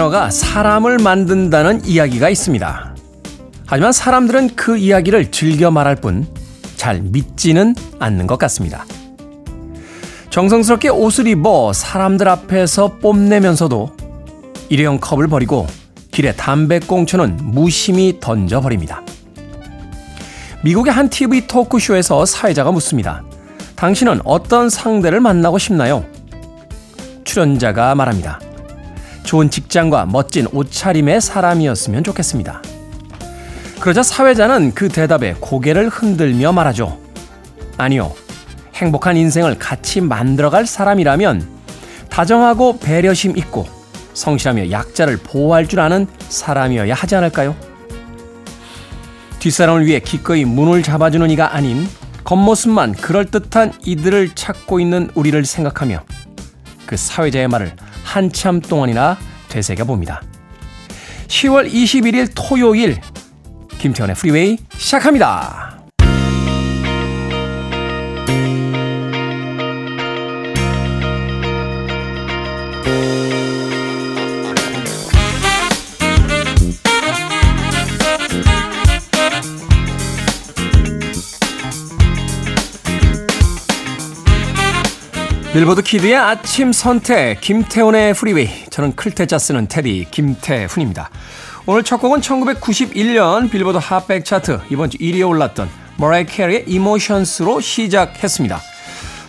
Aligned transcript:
매너가 0.00 0.30
사람을 0.30 0.98
만든다는 0.98 1.84
이야기가 1.84 2.30
있습니다. 2.30 2.94
하지만 3.66 3.92
사람들은 3.92 4.56
그 4.56 4.78
이야기를 4.78 5.30
즐겨 5.30 5.70
말할 5.70 5.96
뿐 5.96 6.26
잘 6.76 7.02
믿지는 7.02 7.74
않는 7.98 8.26
것 8.26 8.38
같습니다. 8.38 8.86
정성스럽게 10.30 10.88
옷을 10.88 11.26
입어 11.26 11.74
사람들 11.74 12.26
앞에서 12.30 12.96
뽐내면서도 13.02 13.90
일회용 14.70 14.98
컵을 14.98 15.28
버리고 15.28 15.66
길에 16.10 16.32
담배꽁초는 16.32 17.36
무심히 17.42 18.16
던져버립니다. 18.20 19.02
미국의 20.64 20.94
한 20.94 21.10
TV 21.10 21.46
토크쇼에서 21.46 22.24
사회자가 22.24 22.72
묻습니다. 22.72 23.22
당신은 23.76 24.20
어떤 24.24 24.70
상대를 24.70 25.20
만나고 25.20 25.58
싶나요? 25.58 26.06
출연자가 27.24 27.94
말합니다. 27.94 28.40
좋은 29.30 29.48
직장과 29.48 30.06
멋진 30.06 30.48
옷차림의 30.50 31.20
사람이었으면 31.20 32.02
좋겠습니다. 32.02 32.62
그러자 33.78 34.02
사회자는 34.02 34.74
그 34.74 34.88
대답에 34.88 35.36
고개를 35.38 35.88
흔들며 35.88 36.50
말하죠. 36.50 36.98
아니요. 37.76 38.12
행복한 38.74 39.16
인생을 39.16 39.56
같이 39.56 40.00
만들어갈 40.00 40.66
사람이라면 40.66 41.46
다정하고 42.08 42.80
배려심 42.80 43.36
있고 43.36 43.68
성실하며 44.14 44.72
약자를 44.72 45.18
보호할 45.18 45.68
줄 45.68 45.78
아는 45.78 46.08
사람이어야 46.28 46.92
하지 46.92 47.14
않을까요? 47.14 47.54
뒷사람을 49.38 49.86
위해 49.86 50.00
기꺼이 50.00 50.44
문을 50.44 50.82
잡아주는 50.82 51.30
이가 51.30 51.54
아닌 51.54 51.88
겉모습만 52.24 52.94
그럴듯한 52.94 53.74
이들을 53.84 54.30
찾고 54.34 54.80
있는 54.80 55.08
우리를 55.14 55.44
생각하며 55.44 56.02
그 56.84 56.96
사회자의 56.96 57.46
말을 57.46 57.76
한참 58.10 58.60
동안이나 58.60 59.16
되새겨 59.48 59.84
봅니다. 59.84 60.20
10월 61.28 61.70
21일 61.72 62.32
토요일 62.34 63.00
김태현의 63.78 64.16
프리웨이 64.16 64.58
시작합니다. 64.76 65.69
빌보드 85.60 85.82
Kid의 85.82 86.16
아침 86.16 86.72
선택 86.72 87.42
김태훈의 87.42 88.14
프리웨이 88.14 88.48
저는 88.70 88.96
클 88.96 89.15
태자 89.15 89.38
쓰는 89.38 89.68
태디 89.68 90.06
김태훈입니다. 90.10 91.10
오늘 91.66 91.82
첫 91.82 91.98
곡은 91.98 92.22
1991년 92.22 93.50
빌보드 93.50 93.76
핫백 93.76 94.24
차트 94.24 94.60
이번 94.70 94.88
주 94.88 94.96
1위에 94.96 95.28
올랐던 95.28 95.68
머라이어 95.98 96.24
캐리의 96.24 96.64
Emotions로 96.66 97.60
시작했습니다. 97.60 98.58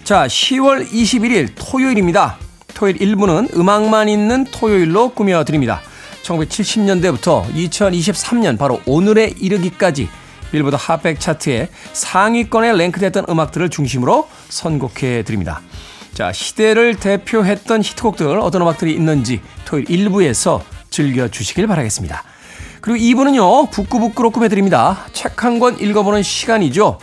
자 0.06 0.26
10월 0.26 0.88
21일 0.90 1.50
토요일입니다. 1.54 2.38
토요일 2.76 2.98
1부는 3.00 3.54
음악만 3.54 4.08
있는 4.08 4.46
토요일로 4.46 5.10
꾸며드립니다. 5.10 5.82
1970년대부터 6.24 7.44
2023년 7.54 8.58
바로 8.58 8.80
오늘에 8.86 9.34
이르기까지 9.38 10.08
빌보드 10.54 10.78
핫백 10.80 11.20
차트의 11.20 11.68
상위권에 11.92 12.72
랭크됐던 12.72 13.26
음악들을 13.28 13.68
중심으로 13.68 14.30
선곡해 14.48 15.24
드립니다. 15.24 15.60
자, 16.14 16.32
시대를 16.32 16.96
대표했던 16.96 17.82
히트곡들 17.82 18.40
어떤 18.40 18.62
음악들이 18.62 18.94
있는지 18.94 19.42
토요일 19.66 19.86
1부에서 19.86 20.62
즐겨주시길 20.90 21.68
바라겠습니다. 21.68 22.24
그리고 22.82 23.00
2부는요, 23.00 23.72
북구북구로 23.72 24.32
꾸며드립니다. 24.32 25.06
책 25.14 25.44
한 25.44 25.60
권 25.60 25.80
읽어보는 25.80 26.24
시간이죠. 26.24 27.00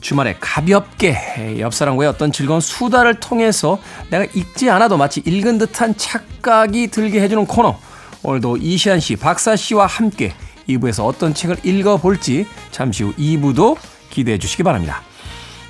주말에 0.00 0.36
가볍게 0.38 1.56
옆 1.58 1.74
사람과의 1.74 2.08
어떤 2.10 2.30
즐거운 2.30 2.60
수다를 2.60 3.18
통해서 3.18 3.78
내가 4.10 4.24
읽지 4.32 4.70
않아도 4.70 4.96
마치 4.96 5.20
읽은 5.24 5.58
듯한 5.58 5.96
착각이 5.96 6.88
들게 6.88 7.20
해주는 7.20 7.44
코너. 7.46 7.76
오늘도 8.22 8.58
이시안 8.58 9.00
씨, 9.00 9.16
박사 9.16 9.56
씨와 9.56 9.86
함께 9.86 10.32
2부에서 10.68 11.04
어떤 11.04 11.34
책을 11.34 11.56
읽어볼지 11.64 12.46
잠시 12.70 13.02
후 13.02 13.12
2부도 13.14 13.76
기대해 14.10 14.38
주시기 14.38 14.62
바랍니다. 14.62 15.02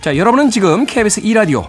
자, 0.02 0.16
여러분은 0.16 0.50
지금 0.50 0.84
KBS 0.84 1.22
2라디오 1.22 1.68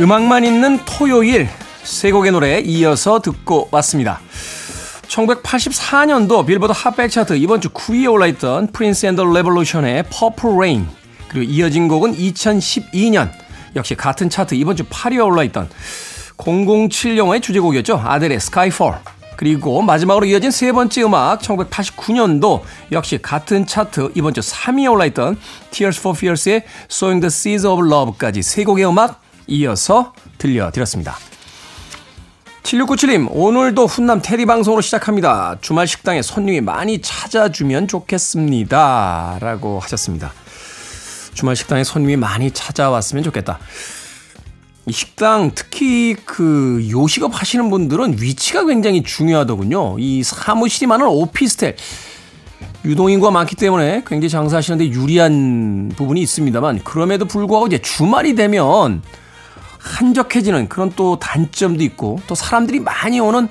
음악만 0.00 0.44
있는 0.44 0.78
토요일 0.84 1.48
세 1.82 2.12
곡의 2.12 2.30
노래 2.30 2.60
이어서 2.60 3.18
듣고 3.18 3.66
왔습니다. 3.72 4.20
1984년도 5.08 6.46
빌보드 6.46 6.72
핫백 6.72 7.10
차트 7.10 7.36
이번 7.36 7.60
주 7.60 7.70
9위에 7.70 8.12
올라있던 8.12 8.68
Prince 8.68 9.06
and 9.06 9.15
the 9.15 9.24
Revolution의 9.24 10.04
Purple 10.04 10.54
Rain 10.54 10.86
그리고 11.28 11.50
이어진 11.50 11.88
곡은 11.88 12.14
2012년 12.14 13.28
역시 13.74 13.96
같은 13.96 14.30
차트 14.30 14.54
이번 14.54 14.76
주 14.76 14.84
8위에 14.84 15.26
올라있던 15.26 15.68
007 16.36 17.18
영화의 17.18 17.40
주제곡이었죠. 17.40 18.00
아델의 18.04 18.36
Skyfall 18.36 18.98
그리고 19.36 19.82
마지막으로 19.82 20.26
이어진 20.26 20.52
세 20.52 20.70
번째 20.70 21.02
음악 21.02 21.40
1989년도 21.40 22.60
역시 22.92 23.18
같은 23.20 23.66
차트 23.66 24.12
이번 24.14 24.32
주 24.32 24.42
3위에 24.42 24.92
올라있던 24.92 25.36
Tears 25.72 25.98
for 25.98 26.16
Fears의 26.16 26.62
Sowing 26.88 27.20
the 27.20 27.26
Seeds 27.26 27.66
of 27.66 27.84
Love까지 27.84 28.42
세 28.42 28.62
곡의 28.62 28.86
음악 28.86 29.26
이어서 29.48 30.12
들려드렸습니다. 30.38 31.16
7697님, 32.62 33.28
오늘도 33.30 33.86
훈남 33.86 34.20
테디 34.22 34.44
방송으로 34.44 34.82
시작합니다. 34.82 35.56
주말 35.62 35.86
식당에 35.86 36.20
손님이 36.20 36.60
많이 36.60 37.00
찾아주면 37.00 37.88
좋겠습니다. 37.88 39.38
라고 39.40 39.80
하셨습니다. 39.80 40.32
주말 41.32 41.56
식당에 41.56 41.82
손님이 41.82 42.16
많이 42.16 42.50
찾아왔으면 42.50 43.24
좋겠다. 43.24 43.58
이 44.86 44.92
식당, 44.92 45.52
특히 45.54 46.14
그 46.24 46.86
요식업 46.90 47.40
하시는 47.40 47.70
분들은 47.70 48.20
위치가 48.20 48.64
굉장히 48.66 49.02
중요하더군요. 49.02 49.98
이 49.98 50.22
사무실이 50.22 50.86
많은 50.86 51.06
오피스텔. 51.06 51.76
유동인구가 52.84 53.30
많기 53.30 53.54
때문에 53.56 54.02
굉장히 54.06 54.28
장사하시는데 54.30 54.90
유리한 54.90 55.92
부분이 55.96 56.20
있습니다만, 56.20 56.84
그럼에도 56.84 57.24
불구하고 57.24 57.66
이제 57.66 57.78
주말이 57.78 58.34
되면 58.34 59.02
한적해지는 59.78 60.68
그런 60.68 60.92
또 60.96 61.18
단점도 61.18 61.82
있고 61.84 62.20
또 62.26 62.34
사람들이 62.34 62.80
많이 62.80 63.20
오는 63.20 63.48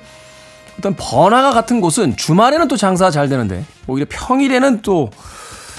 어떤 0.78 0.94
번화가 0.94 1.50
같은 1.50 1.80
곳은 1.80 2.16
주말에는 2.16 2.68
또 2.68 2.76
장사가 2.76 3.10
잘 3.10 3.28
되는데 3.28 3.64
오히려 3.86 4.06
평일에는 4.08 4.82
또 4.82 5.10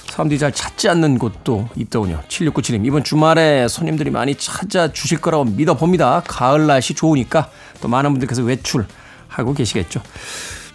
사람들이 0.09 0.37
잘 0.37 0.51
찾지 0.51 0.89
않는 0.89 1.17
곳도 1.17 1.69
있더군요. 1.77 2.21
7697님 2.27 2.85
이번 2.85 3.03
주말에 3.03 3.67
손님들이 3.69 4.09
많이 4.09 4.35
찾아주실 4.35 5.21
거라고 5.21 5.45
믿어봅니다. 5.45 6.23
가을 6.27 6.67
날씨 6.67 6.93
좋으니까 6.93 7.49
또 7.79 7.87
많은 7.87 8.11
분들께서 8.11 8.43
외출하고 8.43 9.53
계시겠죠. 9.55 10.01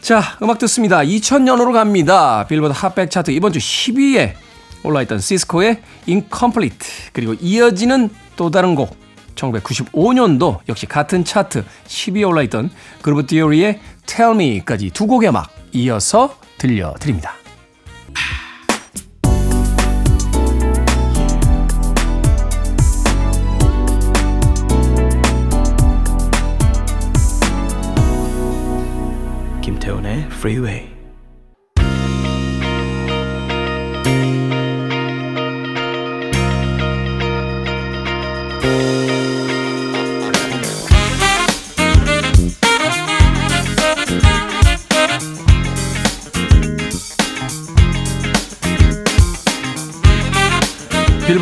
자 0.01 0.23
음악 0.43 0.59
듣습니다. 0.61 1.01
2000년으로 1.01 1.73
갑니다. 1.73 2.47
빌보드 2.49 2.73
핫백 2.75 3.11
차트 3.11 3.33
이번 3.33 3.53
주 3.53 3.59
10위에 3.59 4.33
올라있던 4.83 5.19
시스코의 5.19 5.83
Incomplete 6.09 7.11
그리고 7.13 7.35
이어지는 7.35 8.11
또 8.37 8.51
다른 8.51 8.75
곡 8.75 8.97
1995년도 9.35 10.61
역시 10.69 10.87
같은 10.87 11.25
차트 11.25 11.65
10위에 11.87 12.29
올라있던 12.29 12.71
그루브 13.03 13.27
디오리의 13.27 13.81
Tell 14.07 14.41
Me까지 14.41 14.91
두 14.91 15.07
곡의 15.07 15.31
음악 15.31 15.51
이어서 15.73 16.37
들려드립니다. 16.59 17.35
김태훈의 29.63 30.29
프 30.29 30.94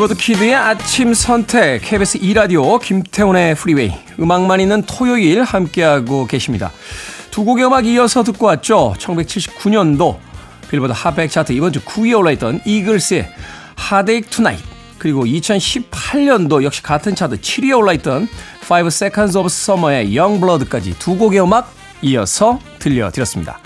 빌보드 0.02 0.16
키드의 0.16 0.52
아침 0.52 1.14
선택 1.14 1.81
KBS 1.82 2.19
2라디오 2.19 2.81
김태훈의 2.81 3.54
프리웨이 3.54 3.93
음악만 4.19 4.58
있는 4.58 4.82
토요일 4.82 5.44
함께하고 5.44 6.26
계십니다. 6.26 6.72
두 7.31 7.44
곡의 7.44 7.66
음악 7.66 7.87
이어서 7.87 8.25
듣고 8.25 8.46
왔죠. 8.46 8.94
1979년도 8.99 10.19
빌보드 10.70 10.93
핫백 10.93 11.31
차트 11.31 11.52
이번 11.52 11.72
주 11.72 11.81
9위에 11.84 12.19
올라있던 12.19 12.62
이글스의 12.64 13.28
Heartache 13.78 14.28
Tonight 14.28 14.69
그리고 14.99 15.25
2018년도 15.25 16.64
역시 16.64 16.82
같은 16.82 17.14
차트 17.14 17.40
7위에 17.40 17.78
올라있던 17.78 18.26
5 18.69 18.87
Seconds 18.88 19.38
of 19.38 19.46
Summer의 19.46 20.19
Youngblood까지 20.19 20.99
두 20.99 21.16
곡의 21.16 21.40
음악 21.40 21.72
이어서 22.02 22.58
들려드렸습니다. 22.81 23.60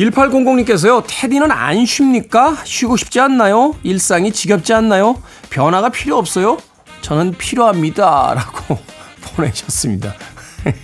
1800님께서요, 0.00 1.04
테디는 1.06 1.50
안 1.50 1.84
쉽니까? 1.84 2.56
쉬고 2.64 2.96
싶지 2.96 3.20
않나요? 3.20 3.74
일상이 3.82 4.32
지겹지 4.32 4.72
않나요? 4.72 5.20
변화가 5.50 5.90
필요 5.90 6.16
없어요? 6.16 6.56
저는 7.02 7.34
필요합니다. 7.36 8.34
라고 8.34 8.78
보내셨습니다. 9.36 10.14
아니, 10.64 10.74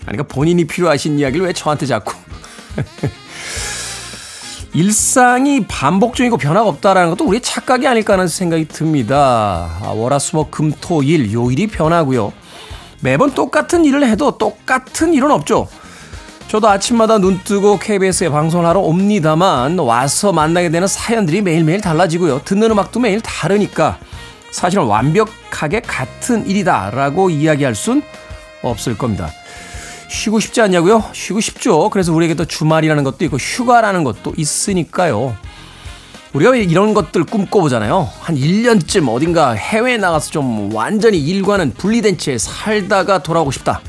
그러니까 0.00 0.22
본인이 0.22 0.64
필요하신 0.64 1.18
이야기를 1.18 1.46
왜 1.46 1.52
저한테 1.52 1.84
자꾸. 1.84 2.14
일상이 4.72 5.66
반복적이고 5.66 6.36
변화가 6.36 6.68
없다라는 6.68 7.10
것도 7.10 7.24
우리의 7.26 7.42
착각이 7.42 7.86
아닐까 7.86 8.12
하는 8.14 8.28
생각이 8.28 8.68
듭니다. 8.68 9.78
아, 9.82 9.88
월화수목 9.88 10.50
금토일 10.50 11.32
요일이 11.32 11.66
변하고요. 11.66 12.32
매번 13.00 13.32
똑같은 13.32 13.84
일을 13.84 14.06
해도 14.08 14.38
똑같은 14.38 15.12
일은 15.12 15.30
없죠. 15.30 15.68
저도 16.50 16.68
아침마다 16.68 17.18
눈 17.18 17.38
뜨고 17.44 17.78
KBS에 17.78 18.28
방송을 18.28 18.66
하러 18.66 18.80
옵니다만 18.80 19.78
와서 19.78 20.32
만나게 20.32 20.68
되는 20.68 20.88
사연들이 20.88 21.42
매일매일 21.42 21.80
달라지고요. 21.80 22.42
듣는 22.44 22.72
음악도 22.72 22.98
매일 22.98 23.20
다르니까 23.20 24.00
사실은 24.50 24.86
완벽하게 24.86 25.78
같은 25.78 26.44
일이다라고 26.48 27.30
이야기할 27.30 27.76
순 27.76 28.02
없을 28.62 28.98
겁니다. 28.98 29.30
쉬고 30.08 30.40
싶지 30.40 30.60
않냐고요? 30.60 31.04
쉬고 31.12 31.38
싶죠. 31.38 31.88
그래서 31.88 32.12
우리에게 32.12 32.34
또 32.34 32.44
주말이라는 32.44 33.04
것도 33.04 33.24
있고 33.26 33.36
휴가라는 33.36 34.02
것도 34.02 34.34
있으니까요. 34.36 35.36
우리가 36.32 36.50
왜 36.50 36.62
이런 36.64 36.94
것들 36.94 37.26
꿈꿔보잖아요. 37.26 38.08
한 38.22 38.34
1년쯤 38.34 39.08
어딘가 39.08 39.52
해외에 39.52 39.98
나가서 39.98 40.32
좀 40.32 40.74
완전히 40.74 41.20
일과는 41.20 41.74
분리된 41.74 42.18
채 42.18 42.38
살다가 42.38 43.22
돌아오고 43.22 43.52
싶다. 43.52 43.82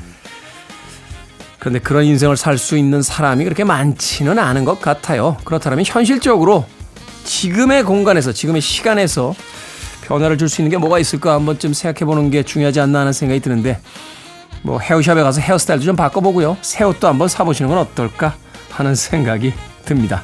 그런데 1.62 1.78
그런 1.78 2.06
인생을 2.06 2.38
살 2.38 2.58
수 2.58 2.76
있는 2.76 3.04
사람이 3.04 3.44
그렇게 3.44 3.64
많지는 3.64 4.40
않은 4.40 4.66
것 4.66 4.82
같아요. 4.82 5.38
그렇다면 5.44 5.86
현실적으로 5.86 6.66
지금의 7.24 7.84
공간에서, 7.84 8.34
지금의 8.34 8.62
시간에서 8.62 9.36
변화를 10.02 10.40
줄 10.40 10.50
수 10.50 10.62
있는 10.62 10.72
게 10.72 10.78
뭐가 10.78 10.98
있을까 10.98 11.36
한 11.36 11.46
번쯤 11.46 11.74
생각해 11.74 12.06
보는 12.06 12.32
게 12.32 12.42
중요하지 12.42 12.80
않나 12.80 13.02
하는 13.02 13.14
생각이 13.14 13.42
드는데, 13.42 13.80
뭐 14.64 14.80
헤어샵에 14.80 15.22
가서 15.22 15.40
헤어스타일도 15.40 15.86
좀 15.86 15.96
바꿔보고요. 15.96 16.58
새 16.64 16.84
옷도 16.84 17.08
한번 17.08 17.28
사보시는 17.28 17.70
건 17.70 17.78
어떨까 17.78 18.34
하는 18.72 18.96
생각이 18.96 19.54
듭니다. 19.86 20.24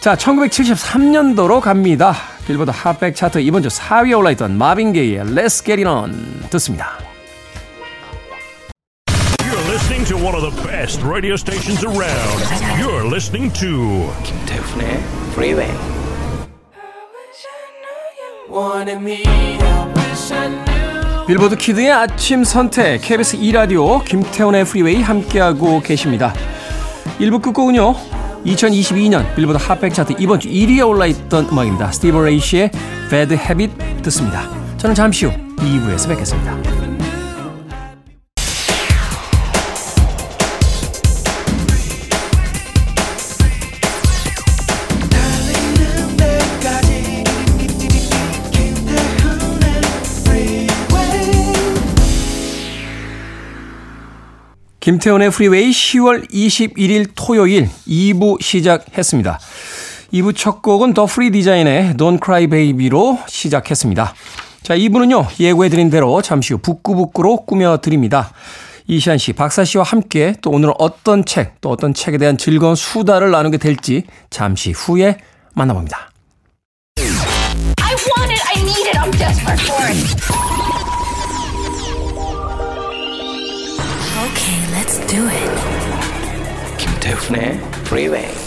자, 0.00 0.16
1973년도로 0.16 1.62
갑니다. 1.62 2.14
빌보드 2.46 2.70
핫백 2.74 3.16
차트 3.16 3.38
이번 3.38 3.62
주 3.62 3.68
4위에 3.68 4.16
올라있던 4.18 4.58
마빈 4.58 4.92
게이의 4.92 5.24
Let's 5.24 5.64
Get 5.64 5.82
It 5.82 5.86
On 5.86 6.42
듣습니다. 6.50 6.98
To 10.06 10.14
one 10.16 10.36
of 10.36 10.42
the 10.42 10.62
best 10.62 11.02
radio 11.02 11.34
stations 11.34 11.82
around. 11.82 12.38
You're 12.78 13.04
listening 13.04 13.52
to 13.54 14.08
김태훈의 14.22 15.02
Freeway. 15.32 15.72
빌보드 21.26 21.56
Kid의 21.56 21.90
아침 21.90 22.44
선택 22.44 23.00
KBS 23.00 23.34
2 23.34 23.50
라디오 23.50 23.98
김태훈의 24.04 24.64
프리웨이 24.64 25.02
함께하고 25.02 25.80
계십니다. 25.80 26.32
1부 27.18 27.42
끝곡은요. 27.42 27.96
2022년 28.44 29.34
빌보드 29.34 29.58
핫백 29.60 29.92
차트 29.92 30.14
이번 30.20 30.38
주 30.38 30.48
1위에 30.48 30.86
올라있던 30.86 31.48
음악입니다. 31.50 31.90
스티브 31.90 32.16
레이시의 32.16 32.70
Bad 33.10 33.34
Habit 33.34 33.74
듣습니다. 34.02 34.48
저는 34.76 34.94
잠시 34.94 35.26
후 35.26 35.32
2부에서 35.56 36.08
뵙겠습니다. 36.08 36.85
김태훈의 54.86 55.32
프리웨이 55.32 55.70
10월 55.72 56.30
21일 56.30 57.10
토요일 57.16 57.68
2부 57.88 58.40
시작했습니다. 58.40 59.40
2부 60.12 60.36
첫 60.36 60.62
곡은 60.62 60.94
더 60.94 61.06
프리 61.06 61.32
디자인의 61.32 61.94
Don't 61.94 62.24
Cry 62.24 62.46
Baby로 62.46 63.18
시작했습니다. 63.26 64.14
자, 64.62 64.76
2부는요, 64.76 65.40
예고해드린 65.40 65.90
대로 65.90 66.22
잠시 66.22 66.52
후 66.52 66.60
북끄북끄로 66.60 67.46
꾸며드립니다. 67.46 68.30
이시한 68.86 69.18
씨, 69.18 69.32
박사 69.32 69.64
씨와 69.64 69.82
함께 69.82 70.36
또 70.40 70.50
오늘 70.50 70.72
어떤 70.78 71.24
책, 71.24 71.60
또 71.60 71.70
어떤 71.70 71.92
책에 71.92 72.16
대한 72.16 72.38
즐거운 72.38 72.76
수다를 72.76 73.32
나누게 73.32 73.58
될지 73.58 74.04
잠시 74.30 74.70
후에 74.70 75.18
만나봅니다. 75.54 76.10
Do 85.06 85.28
it. 85.28 86.76
김태훈의 86.78 87.60
Freeway. 87.86 88.46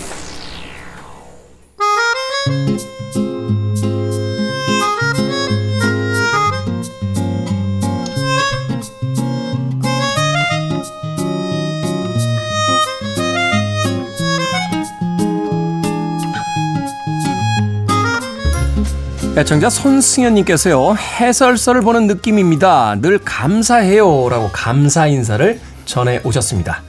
애청자 19.38 19.70
손승현님께서요, 19.70 20.96
해설서를 20.98 21.80
보는 21.82 22.08
느낌입니다. 22.08 22.98
늘 23.00 23.20
감사해요. 23.20 24.28
라고 24.28 24.50
감사 24.52 25.08
인사를 25.08 25.62
전해 25.90 26.22
오셨습니다. 26.24 26.84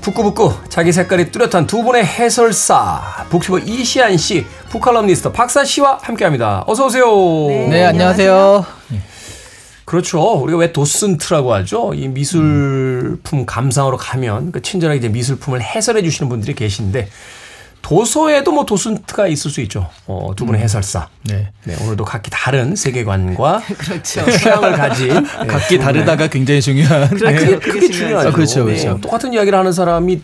북구북구 0.00 0.54
자기 0.68 0.92
색깔이 0.92 1.32
뚜렷한 1.32 1.66
두 1.66 1.82
분의 1.82 2.06
해설사 2.06 3.26
북튜버 3.28 3.58
이시안 3.58 4.16
씨, 4.16 4.46
북칼럼니스트 4.70 5.32
박사 5.32 5.64
씨와 5.64 5.98
함께합니다. 6.00 6.62
어서 6.68 6.86
오세요. 6.86 7.06
네, 7.68 7.84
안녕하세요. 7.84 8.64
그렇죠. 9.84 10.20
우리가 10.20 10.58
왜 10.58 10.72
도슨트라고 10.72 11.54
하죠? 11.54 11.92
이 11.94 12.06
미술품 12.08 13.46
감상으로 13.46 13.96
가면 13.96 14.52
그 14.52 14.62
친절하게 14.62 14.98
이제 14.98 15.08
미술품을 15.08 15.60
해설해 15.60 16.02
주시는 16.02 16.28
분들이 16.28 16.54
계신데 16.54 17.08
도서에도 17.86 18.50
뭐 18.50 18.66
도슨트가 18.66 19.28
있을 19.28 19.48
수 19.48 19.60
있죠. 19.60 19.88
어, 20.08 20.32
두 20.34 20.44
분의 20.44 20.60
해설사. 20.60 21.06
네. 21.22 21.52
네, 21.62 21.76
오늘도 21.84 22.04
각기 22.04 22.30
다른 22.32 22.74
세계관과 22.74 23.62
그렇죠. 23.78 24.28
취향을 24.28 24.72
가진 24.76 25.08
네, 25.14 25.46
각기 25.46 25.78
두 25.78 25.84
다르다가 25.84 26.26
굉장히 26.26 26.60
중요한. 26.60 27.08
분의- 27.10 27.38
그게, 27.38 27.58
그게 27.60 27.88
중요하죠. 27.88 28.28
아, 28.28 28.32
그렇죠, 28.32 28.64
그렇죠. 28.64 28.94
네, 28.94 29.00
똑같은 29.00 29.32
이야기를 29.32 29.56
하는 29.56 29.70
사람이 29.72 30.20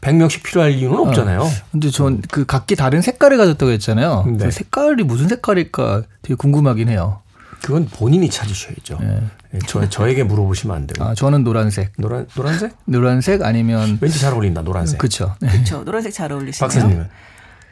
100명씩 0.00 0.42
필요할 0.44 0.72
이유는 0.72 0.96
없잖아요. 0.98 1.46
근데 1.72 1.90
전 1.90 2.22
그 2.30 2.46
각기 2.46 2.74
다른 2.74 3.02
색깔을 3.02 3.36
가졌다고 3.36 3.70
했잖아요. 3.72 4.24
네. 4.38 4.46
그 4.46 4.50
색깔이 4.50 5.02
무슨 5.04 5.28
색깔일까 5.28 6.04
되게 6.22 6.34
궁금하긴 6.36 6.88
해요. 6.88 7.20
그건 7.60 7.86
본인이 7.86 8.30
찾으셔야죠. 8.30 8.96
네. 8.98 9.18
네, 9.52 9.58
저, 9.66 9.88
저에게 9.88 10.22
물어보시면 10.24 10.74
안 10.76 10.86
되고. 10.86 11.04
아, 11.04 11.14
저는 11.14 11.44
노란색. 11.44 11.92
노란, 11.98 12.26
노란색? 12.34 12.72
노란색 12.86 13.42
아니면 13.42 13.98
왠지 14.00 14.18
잘 14.18 14.32
어울린다, 14.32 14.62
노란색. 14.62 14.98
그렇죠. 14.98 15.34
네. 15.40 15.50
그렇죠. 15.50 15.84
노란색 15.84 16.12
잘 16.14 16.32
어울리시네요. 16.32 16.68
박사님은? 16.68 17.08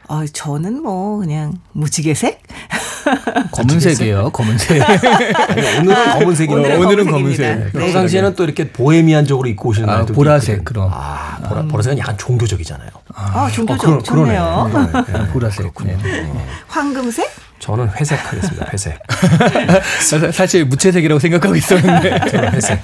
아, 0.07 0.25
저는 0.31 0.81
뭐 0.83 1.17
그냥 1.19 1.53
무지개색? 1.71 2.41
검은색이에요. 3.51 4.29
검은색. 4.31 4.81
아니, 4.81 5.61
오늘은 5.79 6.19
검은색이라고. 6.19 6.81
오늘은. 6.85 7.11
검은색. 7.11 7.59
네. 7.59 7.71
평상시에는 7.71 8.35
또 8.35 8.43
이렇게 8.43 8.71
보헤미안적으로 8.71 9.47
입고 9.47 9.69
오시는 9.69 9.89
아, 9.89 9.97
날도 9.97 10.13
보라색, 10.13 10.59
있거든요. 10.59 10.63
그럼. 10.65 10.89
아, 10.93 11.37
보라, 11.47 11.63
보라색은 11.63 11.97
약간 11.97 12.17
종교적이잖아요. 12.17 12.89
아, 13.15 13.49
종교적 13.51 13.83
어, 13.89 13.91
그러- 13.93 14.03
좋네요. 14.03 14.69
그러네. 14.71 14.91
네, 14.91 15.13
네. 15.13 15.19
아, 15.19 15.27
보라색. 15.31 15.57
그렇군요. 15.73 15.97
네. 16.03 16.45
황금색? 16.67 17.29
저는 17.61 17.89
회색 17.91 18.19
하겠습니다. 18.31 18.67
회색. 18.73 18.97
사- 20.01 20.31
사실 20.33 20.65
무채색이라고 20.65 21.19
생각하고 21.19 21.55
있었는데. 21.55 22.19
저는 22.31 22.53
회색. 22.53 22.79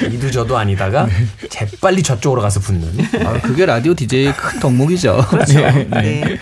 네, 0.00 0.08
그도 0.10 0.30
저도 0.30 0.56
아니다가 0.56 1.08
재빨리 1.50 2.02
저쪽으로 2.04 2.40
가서 2.40 2.60
붙는. 2.60 2.88
아, 3.26 3.32
그게 3.40 3.66
라디오 3.66 3.94
DJ의 3.94 4.32
큰 4.34 4.60
덕목이죠. 4.60 5.24
그렇죠. 5.28 5.60
네. 5.60 5.86
네. 5.90 6.38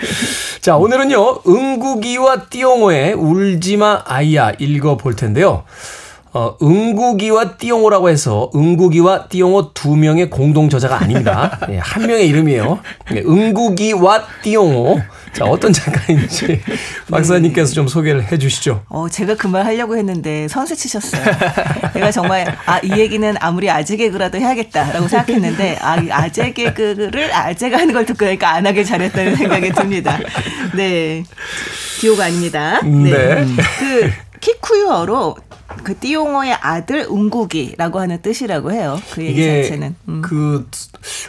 자, 0.61 0.76
오늘은요, 0.76 1.40
응구기와 1.49 2.44
띠용호의 2.50 3.14
울지마 3.14 4.02
아이야 4.04 4.52
읽어볼 4.59 5.16
텐데요. 5.16 5.64
어, 6.37 6.56
응구기와 6.61 7.56
띠용호라고 7.56 8.09
해서 8.11 8.50
응구기와 8.54 9.28
띠용호 9.28 9.73
두 9.73 9.94
명의 9.97 10.28
공동 10.28 10.68
저자가 10.68 11.00
아닙니다. 11.00 11.61
예, 11.71 11.78
한 11.78 12.06
명의 12.06 12.26
이름이에요. 12.28 12.80
예, 13.14 13.21
응구기와 13.21 14.25
띠용호. 14.42 15.00
자, 15.34 15.44
어떤 15.44 15.72
작가인지 15.72 16.60
박사님께서 17.10 17.72
좀 17.72 17.88
소개를 17.88 18.30
해 18.30 18.38
주시죠. 18.38 18.84
어, 18.88 19.08
제가 19.08 19.34
그 19.36 19.48
말 19.48 19.64
하려고 19.64 19.96
했는데 19.96 20.48
선수 20.48 20.74
치셨어요. 20.74 21.22
내가 21.94 22.10
정말 22.10 22.56
아, 22.66 22.78
이 22.82 22.90
얘기는 22.98 23.34
아무리 23.40 23.70
아재 23.70 23.96
개그라도 23.96 24.38
해야겠다라고 24.38 25.06
생각했는데 25.06 25.78
아, 25.80 25.96
이 25.96 26.10
아재 26.10 26.52
개그를 26.52 27.32
아재가 27.32 27.78
하는 27.78 27.94
걸 27.94 28.04
듣고 28.06 28.24
나니까 28.24 28.50
안 28.50 28.66
하길 28.66 28.84
잘했다는 28.84 29.36
생각이 29.36 29.70
듭니다. 29.72 30.18
네. 30.74 31.22
디오가 32.00 32.24
아닙니다. 32.24 32.80
네. 32.82 33.46
그 33.78 34.12
키쿠유어로 34.40 35.36
그 35.82 35.96
띠용어의 35.98 36.54
아들 36.60 37.06
응국이라고 37.10 38.00
하는 38.00 38.22
뜻이라고 38.22 38.72
해요. 38.72 38.98
그 39.12 39.22
얘기 39.22 39.42
이게 39.42 39.62
자체는. 39.62 39.94
음. 40.08 40.22
그 40.22 40.68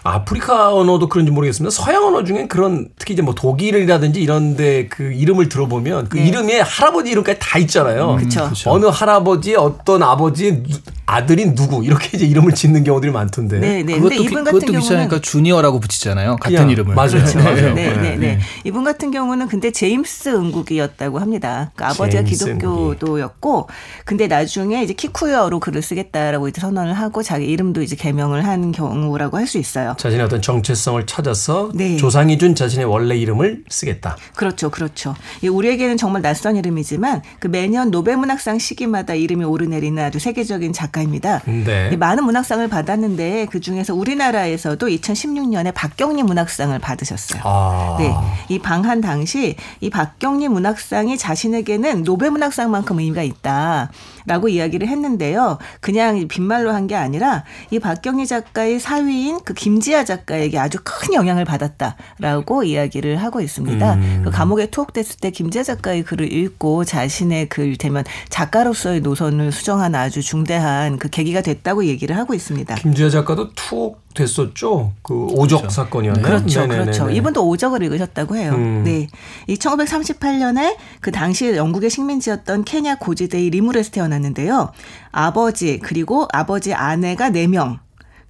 아프리카 0.03 0.73
언어도 0.73 1.09
그런지 1.09 1.31
모르겠습니다. 1.31 1.71
서양 1.71 2.05
언어 2.05 2.23
중에 2.23 2.47
그런 2.47 2.89
특히 2.97 3.13
이제 3.13 3.21
뭐 3.21 3.33
독일이라든지 3.33 4.21
이런데 4.21 4.87
그 4.87 5.11
이름을 5.11 5.49
들어보면 5.49 6.09
그 6.09 6.17
네. 6.17 6.27
이름에 6.27 6.59
할아버지 6.59 7.11
이름까지 7.11 7.39
다 7.39 7.59
있잖아요. 7.59 8.17
그쵸. 8.17 8.49
그쵸. 8.49 8.71
어느 8.71 8.85
할아버지 8.85 9.55
어떤 9.55 10.03
아버지 10.03 10.63
아들이 11.07 11.53
누구 11.53 11.83
이렇게 11.83 12.09
이제 12.13 12.25
이름을 12.25 12.53
짓는 12.53 12.83
경우들이 12.83 13.11
많던데. 13.11 13.59
네, 13.59 13.83
네. 13.83 13.97
그것도, 13.97 14.13
이분 14.15 14.43
같은 14.43 14.59
그것도 14.59 14.65
경우는 14.65 14.81
귀찮으니까 14.81 15.19
주니어라고 15.19 15.79
붙이잖아요. 15.79 16.37
같은 16.37 16.55
그냥 16.55 16.69
이름을. 16.71 16.95
맞아요. 16.95 17.11
그렇죠. 17.11 17.39
맞아요. 17.39 17.73
네, 17.73 17.93
네, 17.93 17.95
네. 17.95 18.15
네. 18.15 18.39
이분 18.63 18.83
같은 18.83 19.11
경우는 19.11 19.47
근데 19.47 19.71
제임스 19.71 20.29
응국이었다고 20.29 21.19
합니다. 21.19 21.71
그러니까 21.75 21.93
아버지가 21.93 22.23
기독교도였고, 22.23 23.69
근데 24.03 24.27
나중에 24.35 24.83
이제 24.83 24.93
키쿠여로 24.93 25.61
글을 25.61 25.81
쓰겠다라고 25.81 26.49
이제 26.49 26.59
선언을 26.59 26.93
하고 26.93 27.23
자기 27.23 27.45
이름도 27.45 27.81
이제 27.81 27.95
개명을 27.95 28.45
한 28.45 28.73
경우라고 28.73 29.37
할 29.37 29.45
수 29.45 29.59
있어요. 29.59 29.93
자신의 29.99 30.25
어떤 30.25 30.41
정체성을 30.41 31.05
찾아서 31.05 31.69
네. 31.75 31.97
조상이 31.97 32.39
준 32.39 32.55
자신의 32.55 32.85
원래 32.85 33.15
이름을 33.15 33.63
쓰겠다. 33.69 34.17
그렇죠, 34.33 34.71
그렇죠. 34.71 35.15
이 35.43 35.47
우리에게는 35.47 35.97
정말 35.97 36.23
낯선 36.23 36.55
이름이지만 36.55 37.21
그 37.39 37.47
매년 37.47 37.91
노벨문학상 37.91 38.57
시기마다 38.57 39.13
이름이 39.13 39.45
오르내리는 39.45 40.03
아주 40.03 40.17
세계적인 40.17 40.73
작가입니다. 40.73 41.43
네. 41.45 41.91
이 41.93 41.95
많은 41.95 42.23
문학상을 42.23 42.67
받았는데 42.67 43.49
그 43.51 43.59
중에서 43.59 43.93
우리나라에서도 43.93 44.87
2016년에 44.87 45.71
박경리 45.75 46.23
문학상을 46.23 46.77
받으셨어요. 46.79 47.41
아. 47.45 47.97
네. 47.99 48.11
이 48.49 48.57
방한 48.57 48.99
당시 49.01 49.55
이 49.79 49.91
박경리 49.91 50.47
문학상이 50.47 51.19
자신에게는 51.19 52.03
노벨 52.03 52.31
문학상만큼 52.31 52.99
의미가 52.99 53.21
있다 53.21 53.91
라고 54.25 54.47
이야기를 54.49 54.87
했는데요. 54.87 55.57
그냥 55.81 56.27
빈말로 56.27 56.71
한 56.71 56.85
게 56.85 56.93
아니라 56.95 57.43
이 57.71 57.79
박경리 57.79 58.27
작가의 58.27 58.79
사위인 58.79 59.39
그 59.43 59.55
김지아 59.55 60.03
작가에게 60.05 60.59
아주 60.59 60.77
큰 60.83 61.15
영향을 61.15 61.45
받았다라고 61.45 62.63
이야기를 62.63 63.17
하고 63.17 63.41
있습니다. 63.41 63.99
그 64.23 64.29
감옥에 64.29 64.67
투옥됐을 64.67 65.17
때 65.19 65.31
김지아 65.31 65.63
작가의 65.63 66.03
글을 66.03 66.31
읽고 66.31 66.85
자신의 66.85 67.49
글 67.49 67.75
되면 67.75 68.03
작가로서의 68.29 69.01
노선을 69.01 69.51
수정한 69.51 69.95
아주 69.95 70.21
중대한 70.21 70.99
그 70.99 71.09
계기가 71.09 71.41
됐다고 71.41 71.85
얘기를 71.85 72.15
하고 72.17 72.35
있습니다. 72.35 72.75
김주혜 72.75 73.09
작가도 73.09 73.53
투옥 73.53 74.04
됐었죠. 74.15 74.93
그 75.03 75.27
오적 75.27 75.71
사건이었나요? 75.71 76.23
그렇죠, 76.23 76.61
네네네네. 76.61 76.83
그렇죠. 76.83 77.09
이분도 77.11 77.47
오적을 77.47 77.83
읽으셨다고 77.83 78.35
해요. 78.35 78.53
음. 78.55 78.83
네, 78.83 79.07
이 79.45 79.55
1938년에 79.55 80.77
그 81.01 81.11
당시 81.11 81.55
영국의 81.55 81.91
식민지였던 81.91 82.63
케냐 82.63 82.95
고지대의 82.95 83.51
리무루에서 83.51 83.91
태어났는데요. 83.91 84.71
아버지 85.11 85.77
그리고 85.79 86.27
아버지 86.33 86.73
아내가 86.73 87.29
4명 87.29 87.79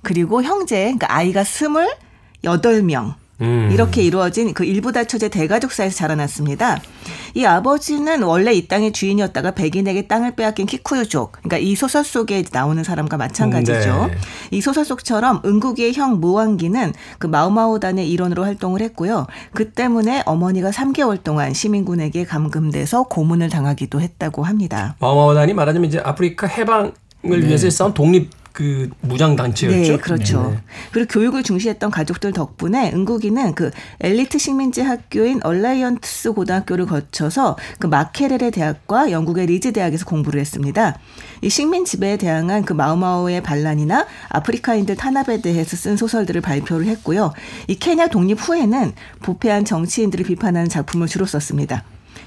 그리고 0.01 0.43
형제 0.43 0.83
그러니까 0.83 1.13
아이가 1.13 1.43
28명. 1.43 3.15
음. 3.41 3.69
이렇게 3.71 4.01
이루어진 4.01 4.53
그 4.53 4.63
일부 4.63 4.91
다처제 4.91 5.29
대가족 5.29 5.64
사이에서 5.64 5.95
자라났습니다. 5.95 6.81
이 7.33 7.45
아버지는 7.45 8.23
원래 8.23 8.53
이 8.53 8.67
땅의 8.67 8.93
주인이었다가 8.93 9.51
백인에게 9.51 10.07
땅을 10.07 10.35
빼앗긴 10.35 10.65
키쿠유족. 10.65 11.33
그러니까 11.33 11.57
이 11.57 11.75
소설 11.75 12.03
속에 12.03 12.43
나오는 12.51 12.81
사람과 12.83 13.17
마찬가지죠. 13.17 14.07
네. 14.07 14.17
이 14.51 14.61
소설 14.61 14.85
속처럼 14.85 15.41
응구기의 15.45 15.93
형 15.93 16.19
무왕기는 16.21 16.93
그 17.19 17.27
마우마우단의 17.27 18.09
일원으로 18.09 18.43
활동을 18.45 18.81
했고요. 18.81 19.27
그 19.53 19.71
때문에 19.71 20.23
어머니가 20.25 20.71
3개월 20.71 21.21
동안 21.23 21.53
시민군에게 21.53 22.23
감금돼서 22.23 23.03
고문을 23.03 23.49
당하기도 23.49 23.99
했다고 23.99 24.43
합니다. 24.43 24.95
마우마우단이 24.99 25.53
말하자면 25.53 25.89
이제 25.89 25.99
아프리카 25.99 26.47
해방을 26.47 26.93
위해서 27.23 27.69
싸운 27.69 27.93
독립 27.93 28.29
그 28.55 28.89
무장 29.01 29.35
단체였죠. 29.35 29.91
네, 29.91 29.97
그렇죠. 29.97 30.57
그리고 30.93 31.09
교육을 31.11 31.43
중시했던 31.43 31.91
가족들 31.91 32.31
덕분에 32.31 32.89
응구기는 32.93 33.53
그 33.53 33.69
엘리트 33.99 34.37
식민지 34.37 34.79
학교인 34.79 35.41
얼라이언스 35.43 36.31
고등학교를 36.31 36.85
거쳐서 36.85 37.57
그 37.79 37.87
마케레레 37.87 38.51
대학과 38.51 39.11
영국의 39.11 39.47
리즈 39.47 39.73
대학에서 39.73 40.05
공부를 40.05 40.39
했습니다. 40.39 40.97
이 41.41 41.49
식민 41.49 41.83
지배에 41.83 42.15
대항한 42.15 42.63
그 42.63 42.71
마오마오의 42.71 43.43
반란이나 43.43 44.07
아프리카인들 44.29 44.95
탄압에 44.95 45.41
대해서 45.41 45.75
쓴 45.75 45.97
소설들을 45.97 46.39
발표를 46.39 46.87
했고요. 46.87 47.33
이 47.67 47.75
케냐 47.75 48.07
독립 48.07 48.39
후에는 48.39 48.93
부패한 49.21 49.65
정치인들을 49.65 50.25
비판하는 50.25 50.69
작품을 50.69 51.07
주로 51.07 51.25
썼습니다. 51.25 51.83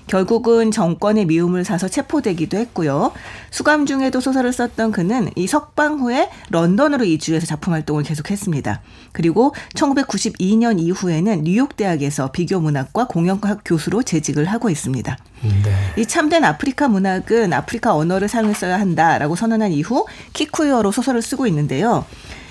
결국은 0.07 0.71
정권의 0.71 1.27
미움을 1.27 1.65
사서 1.65 1.89
체포되기도 1.89 2.57
했고요. 2.57 3.13
수감 3.51 3.87
중에도 3.87 4.21
소설을 4.21 4.53
썼던 4.53 4.93
그는 4.93 5.31
이 5.37 5.47
석방 5.47 6.01
후에 6.01 6.31
런던으로 6.51 7.05
이주해서 7.05 7.47
작품 7.47 7.73
활동을 7.75 8.03
계속했습니다. 8.03 8.81
그리고 9.13 9.55
1992년 9.75 10.81
이후에는 10.81 11.45
뉴욕 11.45 11.77
대학에서 11.77 12.33
비교 12.33 12.61
문학과 12.61 13.07
공영학 13.07 13.61
교수로 13.65 14.03
재직을 14.03 14.47
하고 14.47 14.71
있습니다. 14.71 15.17
네. 15.43 16.01
이 16.01 16.07
참된 16.07 16.45
아프리카 16.45 16.89
문학은 16.89 17.53
아프리카 17.53 17.95
언어를 17.95 18.29
사용했어야 18.29 18.79
한다라고 18.81 19.37
선언한 19.37 19.73
이후 19.73 20.07
키쿠유어로 20.33 20.93
소설을 20.93 21.23
쓰고 21.23 21.47
있는데요. 21.47 22.05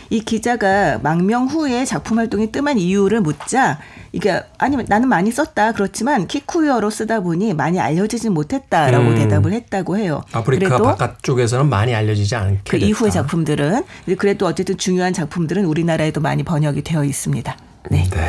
이 0.10 0.22
기자가 0.22 1.00
망명 1.04 1.48
후에 1.48 1.86
작품 1.86 2.18
활동이 2.18 2.52
뜸한 2.52 2.78
이유를 2.78 3.22
묻자 3.22 3.80
이게 4.12 4.42
아니 4.58 4.78
나는 4.88 5.10
많이 5.10 5.32
썼다 5.32 5.74
그렇지만 5.74 6.28
키쿠유어로 6.28 6.90
쓰다 6.90 7.20
보니 7.20 7.54
많이 7.54 7.80
알려지진 7.80 8.34
못했다라고 8.34 9.10
음. 9.10 9.16
대답을 9.16 9.54
했다고 9.54 9.98
해요. 9.98 10.24
아프리카 10.32 10.78
바깥쪽에서는 10.78 11.68
많이 11.70 11.94
알려지지 11.94 12.36
않게 12.36 12.62
그 12.66 12.72
됐다. 12.78 12.86
이후의 12.86 13.12
작품들은 13.12 13.84
그래도 14.18 14.46
어쨌든 14.46 14.78
중요한 14.78 15.14
작품들은 15.14 15.66
우리나라에도 15.66 16.22
많이 16.22 16.44
번역이 16.44 16.84
되어 16.84 17.04
있습니다. 17.04 17.58
네. 17.92 18.04
자, 18.10 18.20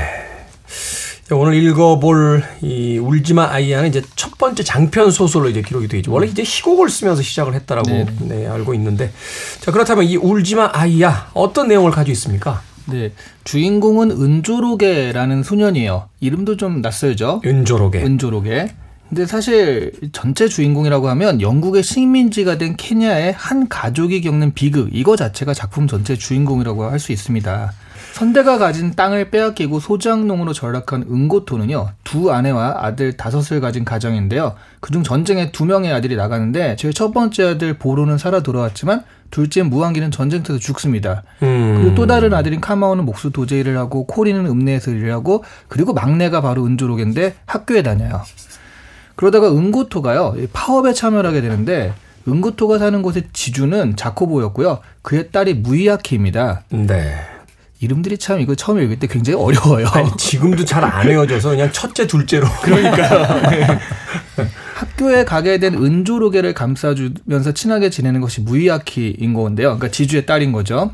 오늘 1.30 1.54
읽어볼 1.62 2.42
이 2.62 2.96
울지마 2.98 3.50
아이야는 3.50 3.90
이제 3.90 4.02
첫 4.16 4.38
번째 4.38 4.62
장편 4.62 5.10
소설로 5.10 5.50
이제 5.50 5.60
기록이 5.60 5.86
되어 5.86 5.98
있죠. 5.98 6.10
원래 6.10 6.26
이제 6.26 6.42
희곡을 6.42 6.88
쓰면서 6.88 7.20
시작을 7.20 7.54
했다라고 7.54 7.90
네. 7.90 8.06
네, 8.20 8.46
알고 8.46 8.72
있는데 8.74 9.12
자 9.60 9.70
그렇다면 9.70 10.04
이 10.04 10.16
울지마 10.16 10.70
아이야 10.72 11.30
어떤 11.34 11.68
내용을 11.68 11.90
가지고 11.90 12.12
있습니까? 12.12 12.62
네. 12.86 13.12
주인공은 13.44 14.10
은조로게라는 14.10 15.42
소년이에요. 15.42 16.08
이름도 16.20 16.56
좀 16.56 16.80
낯설죠? 16.80 17.42
은조록에 17.44 18.02
은조로게. 18.02 18.68
근데 19.10 19.26
사실 19.26 19.92
전체 20.12 20.48
주인공이라고 20.48 21.08
하면 21.10 21.40
영국의 21.40 21.82
식민지가 21.82 22.56
된 22.58 22.76
케냐의 22.76 23.32
한 23.36 23.68
가족이 23.68 24.22
겪는 24.22 24.52
비극 24.54 24.90
이거 24.92 25.16
자체가 25.16 25.52
작품 25.54 25.86
전체 25.86 26.16
주인공이라고 26.16 26.84
할 26.84 26.98
수 26.98 27.12
있습니다. 27.12 27.72
선대가 28.18 28.58
가진 28.58 28.96
땅을 28.96 29.30
빼앗기고 29.30 29.78
소작농으로 29.78 30.52
전락한 30.52 31.02
은고토는요 31.08 31.90
두 32.02 32.32
아내와 32.32 32.78
아들 32.78 33.16
다섯을 33.16 33.60
가진 33.60 33.84
가정인데요 33.84 34.56
그중 34.80 35.04
전쟁에 35.04 35.52
두 35.52 35.64
명의 35.64 35.92
아들이 35.92 36.16
나가는데 36.16 36.74
제일 36.74 36.92
첫 36.92 37.12
번째 37.12 37.50
아들 37.50 37.78
보로는 37.78 38.18
살아 38.18 38.40
돌아왔지만 38.40 39.04
둘째 39.30 39.62
무한기는 39.62 40.10
전쟁터에서 40.10 40.58
죽습니다. 40.58 41.22
음. 41.42 41.76
그리고 41.76 41.94
또 41.94 42.06
다른 42.06 42.34
아들인 42.34 42.60
카마오는 42.60 43.04
목수 43.04 43.30
도제 43.30 43.60
일을 43.60 43.76
하고 43.76 44.04
코리는 44.04 44.44
읍내에서 44.44 44.90
일을 44.90 45.12
하고 45.12 45.44
그리고 45.68 45.92
막내가 45.92 46.40
바로 46.40 46.64
은조록인데 46.64 47.36
학교에 47.46 47.82
다녀요. 47.82 48.22
그러다가 49.14 49.48
은고토가요 49.48 50.34
이 50.38 50.48
파업에 50.52 50.92
참여를 50.92 51.28
하게 51.28 51.40
되는데 51.40 51.92
은고토가 52.26 52.78
사는 52.78 53.00
곳의 53.00 53.28
지주는 53.32 53.94
자코보였고요. 53.94 54.80
그의 55.02 55.30
딸이 55.30 55.54
무이아키입니다. 55.54 56.64
네. 56.70 57.37
이름들이 57.80 58.18
참 58.18 58.40
이거 58.40 58.54
처음 58.54 58.80
읽을 58.80 58.98
때 58.98 59.06
굉장히 59.06 59.38
어려워요. 59.40 59.86
아니, 59.92 60.10
지금도 60.16 60.64
잘 60.64 60.84
안 60.84 61.06
외워져서 61.06 61.50
그냥 61.50 61.70
첫째 61.72 62.06
둘째로 62.06 62.46
학교에 64.74 65.24
가게 65.24 65.58
된 65.58 65.74
은조로게를 65.74 66.54
감싸주면서 66.54 67.52
친하게 67.52 67.90
지내는 67.90 68.20
것이 68.20 68.40
무이아키인 68.40 69.34
건데요. 69.34 69.68
그러니까 69.76 69.90
지주의 69.90 70.24
딸인 70.26 70.52
거죠. 70.52 70.92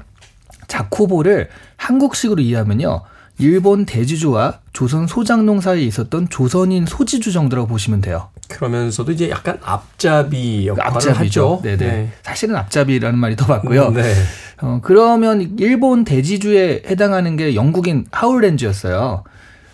자코보를 0.69 1.49
한국식으로 1.77 2.41
이해하면요. 2.43 3.03
일본 3.39 3.85
대지주와 3.85 4.61
조선 4.73 5.07
소장농 5.07 5.61
사이에 5.61 5.83
있었던 5.85 6.29
조선인 6.29 6.87
소지주 6.87 7.33
정도라고 7.33 7.69
보시면 7.69 8.01
돼요. 8.01 8.29
그러면서도 8.49 9.13
이제 9.13 9.31
약간 9.31 9.59
앞잡이 9.63 10.67
역할을 10.67 10.89
앞잡이죠. 10.97 11.55
하죠. 11.55 11.61
네네. 11.63 11.77
네. 11.77 12.13
사실은 12.23 12.57
앞잡이라는 12.57 13.19
말이 13.19 13.37
더 13.37 13.47
맞고요. 13.47 13.89
음, 13.89 13.95
네. 13.95 14.15
어, 14.61 14.81
그러면 14.83 15.57
일본 15.59 16.05
대지주에 16.05 16.83
해당하는 16.87 17.37
게 17.37 17.55
영국인 17.55 18.07
하울렌즈였어요. 18.13 19.25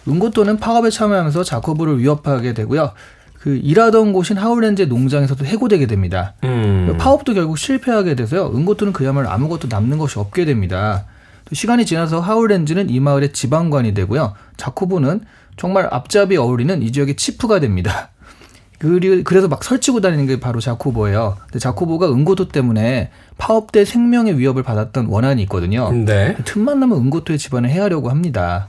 은고토는 0.08 0.58
파업에 0.58 0.88
참여하면서 0.88 1.44
자코보를 1.44 1.98
위협하게 1.98 2.54
되고요. 2.54 2.92
그 3.34 3.56
일하던 3.62 4.12
곳인 4.12 4.36
하울렌즈 4.36 4.82
농장에서도 4.82 5.44
해고되게 5.44 5.86
됩니다. 5.86 6.34
음. 6.44 6.96
파업도 6.98 7.34
결국 7.34 7.58
실패하게 7.58 8.14
돼서요. 8.14 8.52
은고토는 8.54 8.92
그야말로 8.92 9.30
아무것도 9.30 9.68
남는 9.68 9.98
것이 9.98 10.18
없게 10.18 10.44
됩니다. 10.44 11.04
또 11.44 11.54
시간이 11.54 11.86
지나서 11.86 12.20
하울렌즈는 12.20 12.90
이 12.90 13.00
마을의 13.00 13.32
지방관이 13.32 13.94
되고요. 13.94 14.34
자코보는 14.56 15.22
정말 15.56 15.88
앞잡이 15.90 16.36
어울리는 16.36 16.82
이 16.82 16.92
지역의 16.92 17.16
치프가 17.16 17.60
됩니다. 17.60 18.10
그래서 18.78 19.46
막 19.48 19.62
설치고 19.62 20.00
다니는 20.00 20.26
게 20.26 20.40
바로 20.40 20.58
자코보예요. 20.58 21.36
근데 21.46 21.58
자코보가 21.58 22.10
은고토 22.10 22.48
때문에 22.48 23.10
파업 23.36 23.72
때 23.72 23.84
생명의 23.84 24.38
위협을 24.38 24.62
받았던 24.62 25.06
원한이 25.06 25.42
있거든요. 25.42 25.92
네. 25.92 26.36
틈만 26.44 26.80
나면 26.80 26.96
은고토의 26.96 27.38
집안을 27.38 27.68
해하려고 27.68 28.08
합니다. 28.08 28.68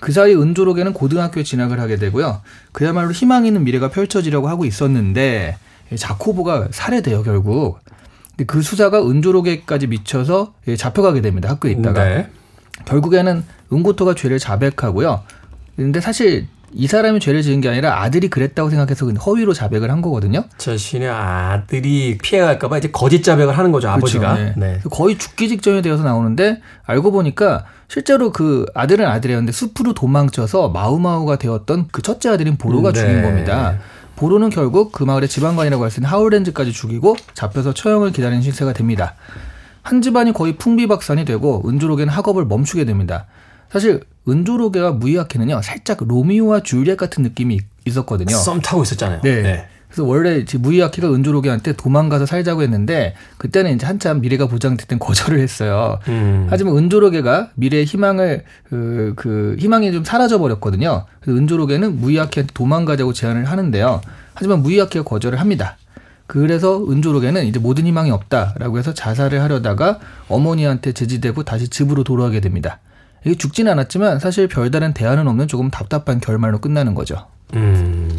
그 0.00 0.12
사이 0.12 0.34
은조록에는 0.34 0.92
고등학교에 0.94 1.42
진학을 1.42 1.78
하게 1.78 1.96
되고요. 1.96 2.40
그야말로 2.72 3.12
희망 3.12 3.44
있는 3.46 3.64
미래가 3.64 3.90
펼쳐지려고 3.90 4.48
하고 4.48 4.64
있었는데 4.64 5.56
자코보가 5.94 6.68
살해돼요 6.70 7.22
결국. 7.22 7.78
근데 8.36 8.44
그 8.46 8.62
수사가 8.62 9.06
은조록에까지 9.08 9.86
미쳐서 9.86 10.54
예, 10.68 10.76
잡혀가게 10.76 11.20
됩니다. 11.20 11.48
학교에 11.48 11.72
있다가. 11.72 12.04
네. 12.04 12.28
결국에는 12.84 13.44
은고토가 13.72 14.14
죄를 14.14 14.38
자백하고요. 14.38 15.22
근데 15.76 16.00
사실 16.00 16.48
이 16.72 16.88
사람이 16.88 17.20
죄를 17.20 17.42
지은 17.42 17.60
게 17.60 17.68
아니라 17.68 18.02
아들이 18.02 18.28
그랬다고 18.28 18.68
생각해서 18.68 19.06
허위로 19.06 19.52
자백을 19.52 19.92
한 19.92 20.02
거거든요. 20.02 20.44
자신의 20.58 21.08
아들이 21.08 22.18
피해갈까봐 22.20 22.78
이제 22.78 22.90
거짓 22.90 23.22
자백을 23.22 23.56
하는 23.56 23.70
거죠 23.70 23.88
아버지가. 23.88 24.34
그렇죠. 24.34 24.42
네. 24.42 24.54
네. 24.56 24.72
그래서 24.72 24.88
거의 24.88 25.16
죽기 25.16 25.48
직전이 25.48 25.82
되어서 25.82 26.02
나오는데 26.02 26.60
알고 26.84 27.12
보니까 27.12 27.64
실제로 27.86 28.32
그 28.32 28.66
아들은 28.74 29.06
아들이었는데 29.06 29.52
숲으로 29.52 29.94
도망쳐서 29.94 30.70
마우마우가 30.70 31.36
되었던 31.36 31.88
그 31.92 32.02
첫째 32.02 32.30
아들인 32.30 32.56
보로가 32.56 32.92
네. 32.92 33.00
죽인 33.00 33.22
겁니다. 33.22 33.78
보로는 34.16 34.50
결국 34.50 34.92
그 34.92 35.02
마을의 35.04 35.28
지방관이라고 35.28 35.82
할 35.82 35.90
수 35.90 36.00
있는 36.00 36.10
하울렌즈까지 36.10 36.72
죽이고 36.72 37.16
잡혀서 37.34 37.74
처형을 37.74 38.12
기다리는 38.12 38.42
신세가 38.42 38.72
됩니다. 38.72 39.14
한 39.82 40.00
집안이 40.02 40.32
거의 40.32 40.56
풍비박산이 40.56 41.24
되고 41.24 41.62
은조록에는 41.68 42.12
학업을 42.12 42.46
멈추게 42.46 42.84
됩니다. 42.84 43.26
사실 43.70 44.02
은조록에와 44.28 44.92
무이아케는요 44.92 45.60
살짝 45.62 45.98
로미오와 46.06 46.60
줄리엣 46.60 46.96
같은 46.96 47.22
느낌이 47.22 47.60
있었거든요. 47.84 48.34
썸 48.34 48.60
타고 48.60 48.82
있었잖아요. 48.82 49.20
네. 49.22 49.68
그래서 49.94 50.08
원래 50.08 50.44
무이아키가 50.58 51.08
은조록이한테 51.14 51.74
도망가서 51.74 52.26
살자고 52.26 52.62
했는데 52.62 53.14
그때는 53.38 53.76
이제 53.76 53.86
한참 53.86 54.20
미래가 54.22 54.48
보장됐던 54.48 54.98
거절을 55.00 55.38
했어요. 55.38 56.00
음. 56.08 56.48
하지만 56.50 56.76
은조록이가 56.76 57.50
미래의 57.54 57.84
희망을 57.84 58.42
그, 58.68 59.12
그 59.14 59.54
희망이 59.60 59.92
좀 59.92 60.02
사라져 60.02 60.38
버렸거든요. 60.38 61.04
그래서 61.20 61.38
은조록이는 61.38 62.00
무이아키한테 62.00 62.52
도망가자고 62.54 63.12
제안을 63.12 63.44
하는데요. 63.44 64.00
하지만 64.34 64.62
무이아키가 64.62 65.04
거절을 65.04 65.38
합니다. 65.38 65.76
그래서 66.26 66.84
은조록에는 66.90 67.44
이제 67.44 67.60
모든 67.60 67.86
희망이 67.86 68.10
없다라고 68.10 68.78
해서 68.78 68.94
자살을 68.94 69.42
하려다가 69.42 70.00
어머니한테 70.26 70.90
제지되고 70.90 71.44
다시 71.44 71.68
집으로 71.68 72.02
돌아가게 72.02 72.40
됩니다. 72.40 72.80
이게 73.24 73.36
죽진 73.36 73.68
않았지만 73.68 74.18
사실 74.18 74.48
별다른 74.48 74.92
대안은 74.92 75.28
없는 75.28 75.46
조금 75.46 75.70
답답한 75.70 76.18
결말로 76.18 76.58
끝나는 76.58 76.94
거죠. 76.96 77.28
음. 77.54 78.10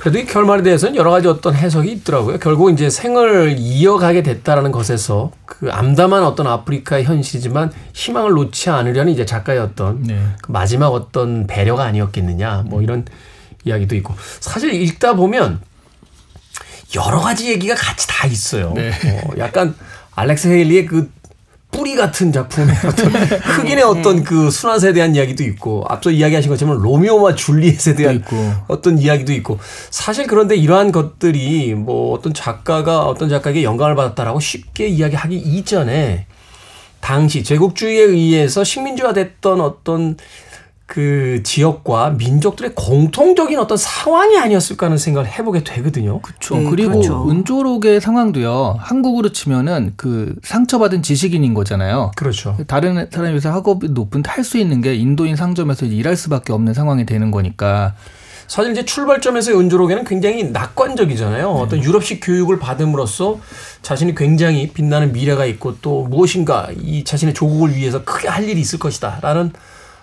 그래도 0.00 0.18
이 0.18 0.24
결말에 0.24 0.62
대해서는 0.62 0.96
여러 0.96 1.10
가지 1.10 1.28
어떤 1.28 1.54
해석이 1.54 1.92
있더라고요. 1.92 2.38
결국 2.38 2.72
이제 2.72 2.88
생을 2.88 3.56
이어가게 3.58 4.22
됐다라는 4.22 4.72
것에서 4.72 5.30
그 5.44 5.70
암담한 5.70 6.24
어떤 6.24 6.46
아프리카의 6.46 7.04
현실이지만 7.04 7.70
희망을 7.92 8.30
놓지 8.30 8.70
않으려는 8.70 9.12
이제 9.12 9.26
작가의 9.26 9.58
어떤 9.58 10.02
네. 10.04 10.18
그 10.40 10.52
마지막 10.52 10.88
어떤 10.88 11.46
배려가 11.46 11.84
아니었겠느냐 11.84 12.64
뭐 12.64 12.80
이런 12.80 13.04
이야기도 13.66 13.94
있고 13.96 14.14
사실 14.40 14.72
읽다 14.72 15.12
보면 15.12 15.60
여러 16.96 17.20
가지 17.20 17.50
얘기가 17.50 17.74
같이 17.74 18.08
다 18.08 18.26
있어요. 18.26 18.72
네. 18.74 18.92
어, 19.04 19.32
약간 19.36 19.74
알렉스 20.14 20.48
헤일리의 20.48 20.86
그 20.86 21.10
뿌리 21.80 21.96
같은 21.96 22.30
작품의 22.30 22.76
어떤 22.84 23.10
흑인의 23.10 23.82
어떤 23.84 24.22
그 24.22 24.50
순환에 24.50 24.92
대한 24.92 25.14
이야기도 25.14 25.42
있고 25.44 25.86
앞서 25.88 26.10
이야기하신 26.10 26.50
것처럼 26.50 26.82
로미오와 26.82 27.34
줄리엣에 27.34 27.94
대한 27.94 28.16
있고. 28.16 28.36
어떤 28.68 28.98
이야기도 28.98 29.32
있고 29.32 29.58
사실 29.88 30.26
그런데 30.26 30.56
이러한 30.56 30.92
것들이 30.92 31.74
뭐 31.74 32.12
어떤 32.12 32.34
작가가 32.34 33.06
어떤 33.06 33.30
작가에게 33.30 33.62
영감을 33.62 33.96
받았다라고 33.96 34.40
쉽게 34.40 34.88
이야기하기 34.88 35.34
이전에 35.38 36.26
당시 37.00 37.42
제국주의에 37.42 38.02
의해서 38.02 38.62
식민지화됐던 38.62 39.62
어떤 39.62 40.18
그 40.90 41.40
지역과 41.44 42.16
민족들의 42.18 42.72
공통적인 42.74 43.60
어떤 43.60 43.78
상황이 43.78 44.36
아니었을까 44.36 44.86
하는 44.86 44.98
생각을 44.98 45.28
해보게 45.30 45.62
되거든요. 45.62 46.20
그렇죠. 46.20 46.56
네, 46.56 46.68
그리고 46.68 46.94
그렇죠. 46.94 47.30
은조록의 47.30 48.00
상황도요. 48.00 48.74
한국으로 48.80 49.30
치면은 49.30 49.92
그 49.94 50.34
상처받은 50.42 51.02
지식인인 51.02 51.54
거잖아요. 51.54 52.10
그렇죠. 52.16 52.56
다른 52.66 53.06
사람에 53.08 53.30
비해서 53.30 53.52
학업이 53.52 53.90
높은데 53.90 54.30
할수 54.30 54.58
있는 54.58 54.80
게 54.80 54.96
인도인 54.96 55.36
상점에서 55.36 55.86
일할 55.86 56.16
수밖에 56.16 56.52
없는 56.52 56.74
상황이 56.74 57.06
되는 57.06 57.30
거니까. 57.30 57.94
사실 58.48 58.72
이제 58.72 58.84
출발점에서 58.84 59.52
은조록에는 59.60 60.02
굉장히 60.02 60.42
낙관적이잖아요. 60.50 61.50
어떤 61.50 61.84
유럽식 61.84 62.18
교육을 62.20 62.58
받음으로써 62.58 63.38
자신이 63.82 64.16
굉장히 64.16 64.72
빛나는 64.72 65.12
미래가 65.12 65.44
있고 65.44 65.76
또 65.82 66.02
무엇인가 66.08 66.66
이 66.82 67.04
자신의 67.04 67.34
조국을 67.34 67.76
위해서 67.76 68.02
크게 68.02 68.26
할 68.26 68.48
일이 68.48 68.60
있을 68.60 68.80
것이다라는 68.80 69.52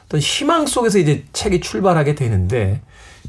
어떤 0.07 0.19
희망 0.21 0.65
속에서 0.65 0.97
이제 0.99 1.23
책이 1.33 1.59
출발하게 1.61 2.15
되는데 2.15 2.81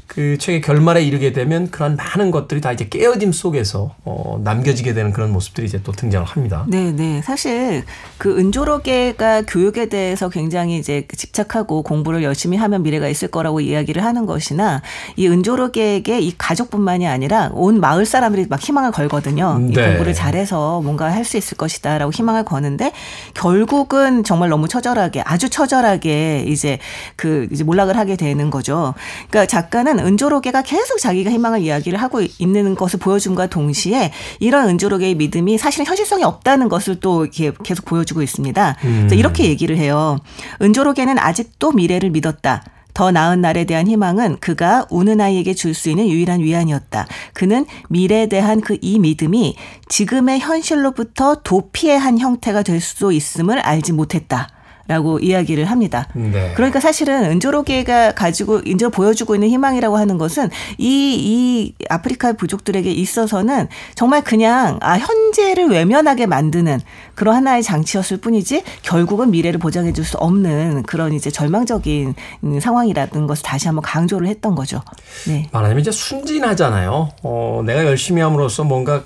그 0.09 0.37
책의 0.37 0.61
결말에 0.61 1.01
이르게 1.03 1.31
되면 1.31 1.71
그런 1.71 1.95
많은 1.95 2.31
것들이 2.31 2.59
다 2.59 2.73
이제 2.73 2.89
깨어짐 2.89 3.31
속에서 3.31 3.95
어, 4.03 4.41
남겨지게 4.43 4.93
되는 4.93 5.13
그런 5.13 5.31
모습들이 5.31 5.67
이제 5.67 5.81
또 5.81 5.93
등장을 5.93 6.25
합니다. 6.27 6.65
네, 6.67 6.91
네. 6.91 7.21
사실 7.21 7.83
그 8.17 8.37
은조록계가 8.37 9.43
교육에 9.43 9.85
대해서 9.85 10.27
굉장히 10.27 10.77
이제 10.77 11.07
집착하고 11.15 11.83
공부를 11.83 12.23
열심히 12.23 12.57
하면 12.57 12.83
미래가 12.83 13.07
있을 13.07 13.29
거라고 13.29 13.61
이야기를 13.61 14.03
하는 14.03 14.25
것이나 14.25 14.81
이 15.15 15.27
은조록계에게 15.27 16.19
이 16.19 16.33
가족뿐만이 16.37 17.07
아니라 17.07 17.51
온 17.53 17.79
마을 17.79 18.05
사람들이 18.05 18.47
막 18.49 18.59
희망을 18.59 18.91
걸거든요. 18.91 19.59
이 19.61 19.73
네. 19.73 19.89
공부를 19.89 20.13
잘해서 20.13 20.81
뭔가 20.81 21.09
할 21.13 21.29
수 21.29 21.37
있을 21.37 21.57
것이다라고 21.57 22.11
희망을 22.11 22.43
거는데 22.43 22.91
결국은 23.35 24.23
정말 24.23 24.49
너무 24.49 24.67
처절하게 24.67 25.21
아주 25.21 25.49
처절하게 25.49 26.45
이제 26.47 26.79
그 27.15 27.47
이제 27.51 27.63
몰락을 27.63 27.95
하게 27.97 28.15
되는 28.15 28.49
거죠. 28.49 28.95
그러니까 29.29 29.45
작가는 29.45 29.98
은조록계가 30.05 30.61
계속 30.63 30.99
자기가 30.99 31.31
희망을 31.31 31.61
이야기를 31.61 32.01
하고 32.01 32.21
있는 32.39 32.75
것을 32.75 32.99
보여줌과 32.99 33.47
동시에 33.47 34.11
이런 34.39 34.69
은조록의 34.69 35.15
믿음이 35.15 35.57
사실은 35.57 35.85
현실성이 35.85 36.23
없다는 36.23 36.69
것을 36.69 36.99
또 36.99 37.27
계속 37.63 37.85
보여주고 37.85 38.21
있습니다. 38.21 38.77
그래서 38.81 39.15
이렇게 39.15 39.45
얘기를 39.45 39.77
해요. 39.77 40.17
은조록에는 40.61 41.17
아직도 41.19 41.71
미래를 41.71 42.09
믿었다. 42.09 42.63
더 42.93 43.11
나은 43.11 43.39
날에 43.39 43.63
대한 43.63 43.87
희망은 43.87 44.37
그가 44.41 44.85
우는 44.89 45.21
아이에게 45.21 45.53
줄 45.53 45.73
수 45.73 45.89
있는 45.89 46.09
유일한 46.09 46.41
위안이었다. 46.41 47.07
그는 47.33 47.65
미래에 47.87 48.27
대한 48.27 48.59
그 48.59 48.77
이 48.81 48.99
믿음이 48.99 49.55
지금의 49.87 50.39
현실로부터 50.39 51.35
도피의 51.43 51.97
한 51.97 52.19
형태가 52.19 52.63
될 52.63 52.81
수도 52.81 53.11
있음을 53.13 53.59
알지 53.59 53.93
못했다. 53.93 54.49
라고 54.89 55.19
이야기를 55.19 55.65
합니다. 55.65 56.07
네. 56.15 56.51
그러니까 56.55 56.79
사실은 56.79 57.23
은조로계가 57.25 58.13
가지고 58.13 58.59
인제 58.65 58.89
보여주고 58.89 59.35
있는 59.35 59.47
희망이라고 59.49 59.97
하는 59.97 60.17
것은 60.17 60.49
이, 60.79 61.15
이 61.15 61.75
아프리카 61.89 62.33
부족들에게 62.33 62.91
있어서는 62.91 63.69
정말 63.93 64.23
그냥 64.23 64.79
아, 64.81 64.97
현재를 64.97 65.69
외면하게 65.69 66.25
만드는 66.25 66.81
그런 67.13 67.35
하나의 67.35 67.61
장치였을 67.61 68.17
뿐이지 68.17 68.63
결국은 68.81 69.31
미래를 69.31 69.59
보장해 69.59 69.93
줄 69.93 70.09
수 70.09 70.17
없는 70.17 70.83
그런 70.83 71.13
이제 71.13 71.29
절망적인 71.29 72.15
음, 72.45 72.59
상황이라는 72.59 73.27
것을 73.27 73.43
다시 73.43 73.67
한번 73.67 73.83
강조를 73.83 74.27
했던 74.27 74.55
거죠. 74.55 74.81
네. 75.27 75.47
말하자면 75.51 75.81
이제 75.81 75.91
순진하잖아요. 75.91 77.09
어, 77.21 77.61
내가 77.63 77.85
열심히 77.85 78.21
함으로써 78.23 78.63
뭔가 78.63 79.03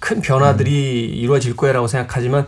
큰 0.00 0.20
변화들이 0.20 1.04
이루어질 1.04 1.54
거야라고 1.54 1.86
생각하지만 1.86 2.46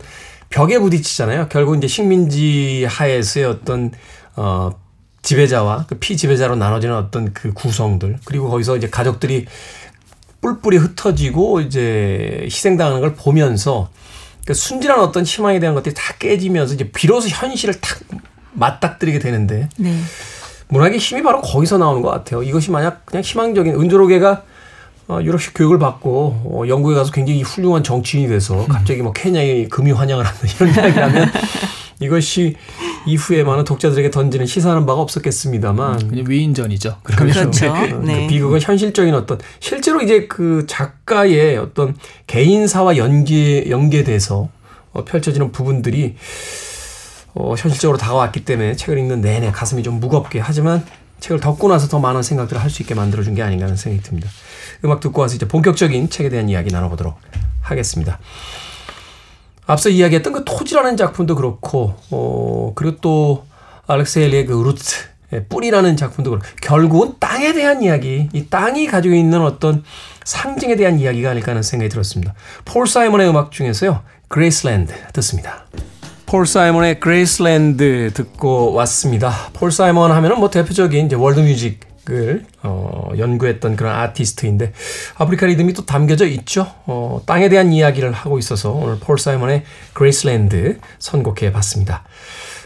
벽에 0.53 0.77
부딪히잖아요. 0.77 1.47
결국 1.49 1.75
이제 1.77 1.87
식민지 1.87 2.85
하에서의 2.87 3.45
어떤 3.47 3.91
어 4.35 4.69
지배자와 5.23 5.85
그 5.87 5.95
피지배자로 5.95 6.55
나눠지는 6.57 6.95
어떤 6.95 7.33
그 7.33 7.53
구성들 7.53 8.19
그리고 8.23 8.49
거기서 8.49 8.77
이제 8.77 8.87
가족들이 8.87 9.47
뿔뿔이 10.41 10.77
흩어지고 10.77 11.61
이제 11.61 12.41
희생당하는 12.43 13.01
걸 13.01 13.15
보면서 13.15 13.89
그 14.45 14.53
순진한 14.53 14.99
어떤 14.99 15.23
희망에 15.23 15.59
대한 15.59 15.73
것들이 15.73 15.95
다 15.95 16.13
깨지면서 16.19 16.75
이제 16.75 16.91
비로소 16.91 17.29
현실을 17.29 17.81
탁 17.81 17.99
맞닥뜨리게 18.51 19.17
되는데 19.17 19.69
네. 19.77 19.97
문학의 20.67 20.99
힘이 20.99 21.23
바로 21.23 21.41
거기서 21.41 21.79
나오는 21.79 22.03
것 22.03 22.11
같아요. 22.11 22.43
이것이 22.43 22.69
만약 22.69 23.07
그냥 23.07 23.23
희망적인 23.23 23.73
은조로계가 23.73 24.31
어, 24.31 24.52
유럽식 25.09 25.53
교육을 25.53 25.79
받고 25.79 26.41
어, 26.45 26.67
영국에 26.67 26.95
가서 26.95 27.11
굉장히 27.11 27.41
훌륭한 27.41 27.83
정치인이 27.83 28.27
돼서 28.27 28.65
갑자기 28.67 29.01
뭐 29.01 29.11
케냐에 29.11 29.67
금이 29.67 29.91
환영을 29.91 30.25
하는 30.25 30.39
이런 30.55 30.69
이야기라면 30.73 31.31
이것이 31.99 32.55
이후에 33.05 33.43
많은 33.43 33.65
독자들에게 33.65 34.11
던지는 34.11 34.45
시사하는 34.45 34.85
바가 34.85 35.01
없었겠습니다만 35.01 36.07
그냥 36.07 36.25
위인전이죠. 36.27 36.97
그렇죠. 37.03 37.73
그 37.73 38.05
네. 38.05 38.27
비극은 38.27 38.61
현실적인 38.61 39.13
어떤 39.13 39.39
실제로 39.59 40.01
이제 40.01 40.27
그 40.27 40.65
작가의 40.67 41.57
어떤 41.57 41.95
개인사와 42.27 42.97
연계 42.97 43.69
연계돼서 43.69 44.49
어, 44.93 45.03
펼쳐지는 45.05 45.51
부분들이 45.51 46.15
어, 47.35 47.55
현실적으로 47.57 47.97
다가왔기 47.97 48.45
때문에 48.45 48.75
책을 48.75 48.97
읽는 48.99 49.21
내내 49.21 49.51
가슴이 49.51 49.83
좀 49.83 49.99
무겁게 49.99 50.39
하지만 50.39 50.85
책을 51.19 51.39
덮고 51.39 51.67
나서 51.69 51.87
더 51.87 51.99
많은 51.99 52.21
생각들을 52.21 52.61
할 52.61 52.69
수 52.69 52.81
있게 52.81 52.95
만들어준 52.95 53.35
게 53.35 53.41
아닌가 53.43 53.65
하는 53.65 53.75
생각이 53.75 54.03
듭니다. 54.03 54.29
음악 54.85 54.99
듣고 54.99 55.21
와서 55.21 55.35
이제 55.35 55.47
본격적인 55.47 56.09
책에 56.09 56.29
대한 56.29 56.49
이야기 56.49 56.71
나눠보도록 56.71 57.15
하겠습니다. 57.61 58.19
앞서 59.65 59.89
이야기했던 59.89 60.33
그 60.33 60.43
토지라는 60.45 60.97
작품도 60.97 61.35
그렇고, 61.35 61.95
어, 62.11 62.73
그리고 62.75 62.97
또 62.97 63.45
알렉세일리의 63.87 64.45
그 64.45 64.53
루트, 64.53 64.95
예, 65.31 65.43
뿌리라는 65.45 65.95
작품도 65.95 66.31
그렇고, 66.31 66.45
결국은 66.61 67.13
땅에 67.19 67.53
대한 67.53 67.81
이야기, 67.81 68.29
이 68.33 68.47
땅이 68.47 68.87
가지고 68.87 69.15
있는 69.15 69.41
어떤 69.41 69.83
상징에 70.25 70.75
대한 70.75 70.99
이야기가 70.99 71.31
아닐까 71.31 71.51
하는 71.51 71.63
생각이 71.63 71.89
들었습니다. 71.89 72.33
폴 72.65 72.87
사이먼의 72.87 73.29
음악 73.29 73.51
중에서요, 73.51 74.01
Graceland 74.27 74.93
듣습니다. 75.13 75.65
폴 76.25 76.47
사이먼의 76.47 76.99
Graceland 76.99 78.11
듣고 78.13 78.73
왔습니다. 78.73 79.31
폴 79.53 79.71
사이먼 79.71 80.11
하면은 80.11 80.39
뭐 80.39 80.49
대표적인 80.49 81.05
이제 81.05 81.15
world 81.15 81.39
music 81.39 81.79
을 82.09 82.43
어, 82.63 83.11
연구했던 83.17 83.77
그런 83.77 83.95
아티스트인데 83.95 84.73
아프리카 85.15 85.45
리듬이 85.45 85.71
또 85.71 85.85
담겨져 85.85 86.25
있죠. 86.27 86.69
어, 86.85 87.21
땅에 87.25 87.47
대한 87.47 87.71
이야기를 87.71 88.11
하고 88.11 88.37
있어서 88.37 88.71
오늘 88.71 88.99
폴 88.99 89.17
사이먼의 89.17 89.63
Graceland 89.93 90.79
선곡해 90.99 91.53
봤습니다. 91.53 92.03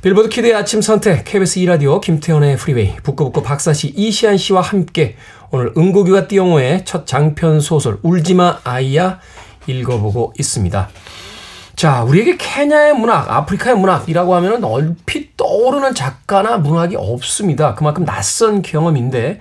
빌보드 0.01 0.29
Kid의 0.29 0.55
아침 0.55 0.81
선택 0.81 1.23
KBS 1.23 1.59
2라디오 1.59 2.01
김태훈의 2.01 2.57
프리웨이 2.57 2.95
북끄북끄 3.03 3.43
박사씨 3.43 3.93
이시한 3.95 4.37
씨와 4.37 4.61
함께 4.61 5.17
오늘 5.51 5.71
은고규가 5.77 6.27
띠용호의 6.27 6.85
첫 6.85 7.05
장편 7.05 7.59
소설 7.59 7.99
울지마 8.01 8.61
아이야 8.63 9.19
읽어보고 9.67 10.33
있습니다. 10.39 10.89
자, 11.77 12.01
우리에게 12.01 12.37
케냐의 12.37 12.95
문학, 12.95 13.29
아프리카의 13.29 13.77
문학이라고 13.77 14.33
하면은 14.33 14.63
얼핏 14.63 15.37
떠오르는 15.37 15.93
작가나 15.93 16.57
문학이 16.57 16.95
없습니다. 16.97 17.75
그만큼 17.75 18.03
낯선 18.03 18.63
경험인데 18.63 19.39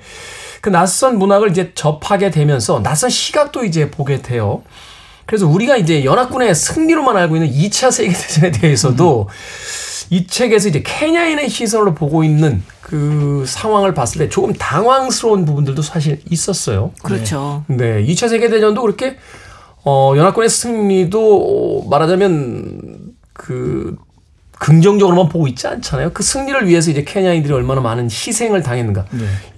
그 0.61 0.69
낯선 0.69 1.19
문학을 1.19 1.51
이제 1.51 1.73
접하게 1.75 2.31
되면서 2.31 2.83
낯선 2.83 3.09
시각도 3.09 3.65
이제 3.65 3.91
보게 3.91 4.21
돼요. 4.21 4.63
그래서 5.25 5.47
우리가 5.49 5.79
이제 5.79 6.05
연합군의 6.05 6.55
승리로만 6.55 7.17
알고 7.17 7.37
있는 7.37 7.51
2차 7.51 7.91
세계대전에 7.91 8.51
대해서도 8.51 9.31
이 10.11 10.27
책에서 10.27 10.69
이제 10.69 10.83
케냐인의 10.85 11.49
시선으로 11.49 11.95
보고 11.95 12.23
있는 12.23 12.63
그 12.83 13.45
상황을 13.47 13.95
봤을 13.95 14.19
때 14.19 14.29
조금 14.29 14.53
당황스러운 14.53 15.47
부분들도 15.47 15.81
사실 15.81 16.21
있었어요. 16.29 16.93
그렇죠. 17.03 17.65
네, 17.69 18.05
2차 18.05 18.29
세계대전도 18.29 18.83
그렇게 18.83 19.17
어, 19.87 20.15
연합군의 20.17 20.51
승리도 20.51 21.87
말하자면 21.89 23.15
그 23.33 23.97
긍정적으로만 24.59 25.29
보고 25.29 25.47
있지 25.47 25.69
않잖아요. 25.69 26.11
그 26.13 26.23
승리를 26.25 26.67
위해서 26.67 26.91
이제 26.91 27.05
케냐인들이 27.05 27.53
얼마나 27.55 27.81
많은 27.81 28.07
희생을 28.07 28.63
당했는가. 28.63 29.05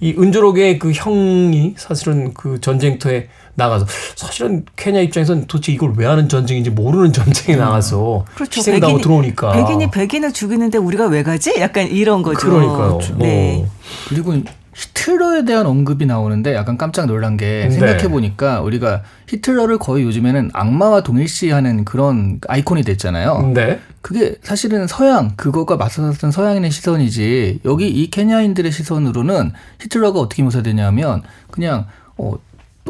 이 0.01 0.13
은조록의 0.17 0.77
그 0.77 0.91
형이 0.91 1.75
사실은 1.77 2.33
그 2.33 2.61
전쟁터에 2.61 3.29
나가서 3.55 3.87
사실은 4.15 4.65
케냐 4.75 4.99
입장에서는 5.01 5.47
도대체 5.47 5.71
이걸 5.71 5.93
왜 5.97 6.05
하는 6.05 6.29
전쟁인지 6.29 6.69
모르는 6.69 7.11
전쟁에 7.13 7.57
나가서 7.57 8.25
그렇죠. 8.35 8.59
희생당하고 8.59 9.01
들어오니까. 9.01 9.51
백인이 9.51 9.89
백인을 9.89 10.31
죽이는데 10.31 10.77
우리가 10.77 11.07
왜 11.07 11.23
가지? 11.23 11.55
약간 11.59 11.87
이런 11.87 12.21
거죠. 12.21 12.39
그러니까요. 12.39 12.99
네. 13.17 13.55
뭐. 13.57 13.69
그리고 14.09 14.33
히틀러에 14.79 15.43
대한 15.43 15.65
언급이 15.65 16.05
나오는데 16.05 16.55
약간 16.55 16.77
깜짝 16.77 17.05
놀란 17.05 17.35
게 17.35 17.67
네. 17.67 17.71
생각해 17.71 18.07
보니까 18.07 18.61
우리가 18.61 19.03
히틀러를 19.27 19.77
거의 19.77 20.05
요즘에는 20.05 20.51
악마와 20.53 21.03
동일시하는 21.03 21.83
그런 21.83 22.39
아이콘이 22.47 22.83
됐잖아요. 22.83 23.51
네. 23.53 23.81
그게 24.01 24.35
사실은 24.41 24.87
서양 24.87 25.35
그것과 25.35 25.75
맞서던 25.75 26.31
서양인의 26.31 26.71
시선이지 26.71 27.59
여기 27.65 27.89
이 27.89 28.09
케냐인들의 28.09 28.71
시선으로는 28.71 29.51
히틀러가 29.81 30.17
어떻게 30.19 30.43
묘사되냐면 30.43 31.23
그냥 31.51 31.85
어, 32.15 32.35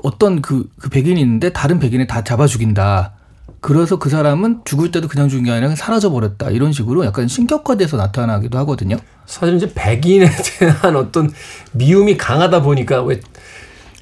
어떤 0.03 0.43
그, 0.43 0.69
그 0.79 0.89
백인이 0.89 1.19
있는데 1.19 1.51
다른 1.51 1.79
백인을 1.79 2.05
다 2.05 2.23
잡아 2.23 2.45
죽인다. 2.45 3.13
그래서 3.59 3.97
그 3.99 4.09
사람은 4.09 4.61
죽을 4.65 4.91
때도 4.91 5.07
그냥 5.07 5.29
죽인 5.29 5.45
게 5.45 5.51
아니라 5.51 5.75
사라져 5.75 6.09
버렸다. 6.11 6.49
이런 6.49 6.71
식으로 6.73 7.05
약간 7.05 7.27
신격화돼서 7.27 7.97
나타나기도 7.97 8.57
하거든요. 8.59 8.97
사실 9.25 9.55
이제 9.55 9.71
백인에 9.73 10.29
대한 10.59 10.95
어떤 10.95 11.31
미움이 11.73 12.17
강하다 12.17 12.61
보니까 12.61 13.03
왜 13.03 13.19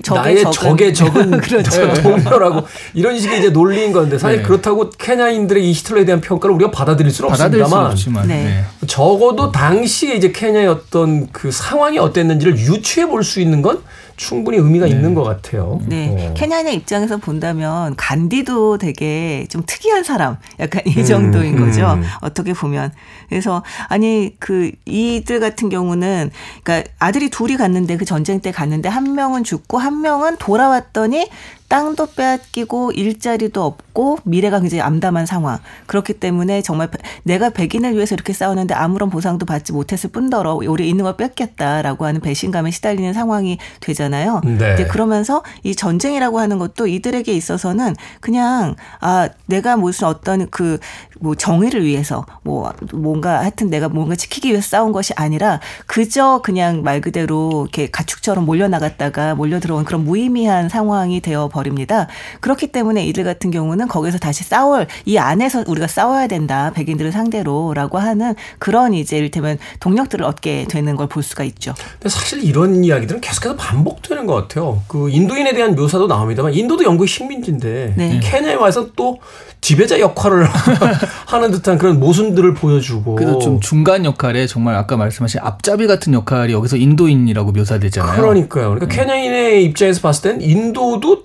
적의 0.03 0.21
나의 0.21 0.43
적은. 0.43 0.51
적의 0.53 0.93
적은 0.93 1.31
그렇죠. 1.41 1.71
저 1.71 1.93
동료라고 2.03 2.67
이런 2.93 3.17
식의 3.19 3.39
이제 3.39 3.49
논리인 3.49 3.91
건데 3.91 4.19
사실 4.19 4.37
네. 4.37 4.43
그렇다고 4.43 4.91
케냐인들의 4.91 5.67
이 5.67 5.73
히틀러에 5.73 6.05
대한 6.05 6.21
평가를 6.21 6.53
우리가 6.55 6.69
받아들일 6.69 7.11
수는 7.11 7.31
받아들일 7.31 7.63
없습니다만 7.63 7.91
없지만. 7.91 8.27
네. 8.27 8.43
네. 8.43 8.63
적어도 8.85 9.51
당시에 9.51 10.13
이제 10.15 10.31
케냐의 10.31 10.67
어떤 10.67 11.31
그 11.31 11.51
상황이 11.51 11.97
어땠는지를 11.97 12.57
유추해 12.59 13.07
볼 13.07 13.23
수 13.23 13.41
있는 13.41 13.61
건 13.63 13.79
충분히 14.17 14.57
의미가 14.57 14.87
있는 14.87 15.13
것 15.13 15.23
같아요. 15.23 15.79
네. 15.85 16.29
어. 16.29 16.33
케냐인의 16.33 16.75
입장에서 16.75 17.17
본다면 17.17 17.95
간디도 17.95 18.79
되게 18.79 19.45
좀 19.49 19.63
특이한 19.65 20.03
사람, 20.03 20.37
약간 20.59 20.81
이 20.85 20.99
음, 20.99 21.05
정도인 21.05 21.57
거죠. 21.57 21.93
음. 21.93 22.03
어떻게 22.21 22.53
보면. 22.53 22.91
그래서 23.29 23.63
아니 23.87 24.35
그 24.39 24.71
이들 24.85 25.39
같은 25.39 25.69
경우는 25.69 26.31
그러니까 26.63 26.91
아들이 26.97 27.29
둘이 27.29 27.57
갔는데 27.57 27.97
그 27.97 28.05
전쟁 28.05 28.39
때 28.41 28.51
갔는데 28.51 28.89
한 28.89 29.13
명은 29.13 29.43
죽고 29.43 29.77
한 29.77 30.01
명은 30.01 30.37
돌아왔더니 30.37 31.29
땅도 31.67 32.13
빼앗기고 32.15 32.91
일자리도 32.91 33.63
없고 33.63 34.19
미래가 34.23 34.59
굉장히 34.59 34.81
암담한 34.81 35.25
상황. 35.25 35.59
그렇기 35.85 36.13
때문에 36.13 36.61
정말 36.61 36.89
내가 37.23 37.49
백인을 37.49 37.95
위해서 37.95 38.15
이렇게 38.15 38.33
싸우는데 38.33 38.73
아무런 38.73 39.09
보상도 39.09 39.45
받지 39.45 39.73
못했을 39.73 40.09
뿐더러 40.11 40.55
우리 40.55 40.89
있는 40.89 41.03
걸 41.03 41.17
뺏겼다라고 41.17 42.05
하는 42.05 42.21
배신감에 42.21 42.71
시달리는 42.71 43.13
상황이 43.13 43.57
되잖아요. 43.81 44.41
네. 44.45 44.73
이제 44.73 44.85
그러면서 44.85 45.43
이 45.63 45.75
전쟁이라고 45.75 46.39
하는 46.39 46.57
것도 46.57 46.87
이들에게 46.87 47.33
있어서는 47.33 47.95
그냥 48.21 48.75
아 49.01 49.29
내가 49.47 49.77
무슨 49.77 50.07
어떤 50.07 50.49
그 50.49 50.77
뭐 51.19 51.35
정의를 51.35 51.83
위해서 51.83 52.25
뭐 52.43 52.71
뭔가 52.93 53.39
하여튼 53.39 53.69
내가 53.69 53.89
뭔가 53.89 54.15
지키기 54.15 54.49
위해서 54.49 54.67
싸운 54.67 54.91
것이 54.91 55.13
아니라 55.15 55.59
그저 55.85 56.41
그냥 56.43 56.83
말 56.83 57.01
그대로 57.01 57.63
이렇게 57.63 57.89
가축처럼 57.89 58.45
몰려 58.45 58.67
나갔다가 58.67 59.35
몰려 59.35 59.59
들어온 59.59 59.85
그런 59.85 60.03
무의미한 60.03 60.69
상황이 60.69 61.21
되어 61.21 61.47
버립니다. 61.57 62.07
그렇기 62.39 62.67
때문에 62.71 63.03
이들 63.07 63.23
같은 63.23 63.49
경우는 63.49 63.87
거기서 63.87 64.19
다시 64.19 64.43
싸울 64.43 64.85
이 65.05 65.17
안에서 65.17 65.63
우리가 65.65 65.87
싸워야 65.87 66.27
된다 66.27 66.71
백인들을 66.75 67.11
상대로라고 67.11 67.97
하는 67.97 68.35
그런 68.59 68.93
이제 68.93 69.17
이를테면 69.17 69.57
동력들을 69.79 70.23
얻게 70.23 70.65
되는 70.69 70.95
걸 70.95 71.07
볼 71.07 71.23
수가 71.23 71.45
있죠. 71.45 71.73
근데 71.93 72.09
사실 72.09 72.43
이런 72.43 72.83
이야기들은 72.83 73.21
계속해서 73.21 73.55
반복되는 73.55 74.25
것 74.27 74.35
같아요. 74.35 74.81
그 74.89 75.09
인도인에 75.09 75.53
대한 75.53 75.73
묘사도 75.73 76.05
나옵니다만 76.07 76.53
인도도 76.53 76.83
영국의 76.83 77.07
식민지인데 77.07 77.93
네. 77.95 78.19
케냐에 78.21 78.55
와서 78.55 78.89
또 78.97 79.19
지배자 79.61 79.99
역할을 80.01 80.45
하는 81.27 81.51
듯한 81.51 81.77
그런 81.77 81.99
모순들을 81.99 82.53
보여주고 82.55 83.15
그래서 83.15 83.39
좀 83.39 83.59
중간 83.61 84.03
역할에 84.05 84.47
정말 84.47 84.75
아까 84.75 84.97
말씀하신 84.97 85.39
앞잡이 85.41 85.87
같은 85.87 86.13
역할이 86.13 86.51
여기서 86.53 86.75
인도인이라고 86.77 87.53
묘사되잖아요. 87.53 88.21
그러니까요. 88.21 88.69
그러니까 88.75 88.87
케냐인의 88.87 89.63
입장에서 89.63 90.01
봤을 90.01 90.31
땐 90.37 90.41
인도도 90.41 91.23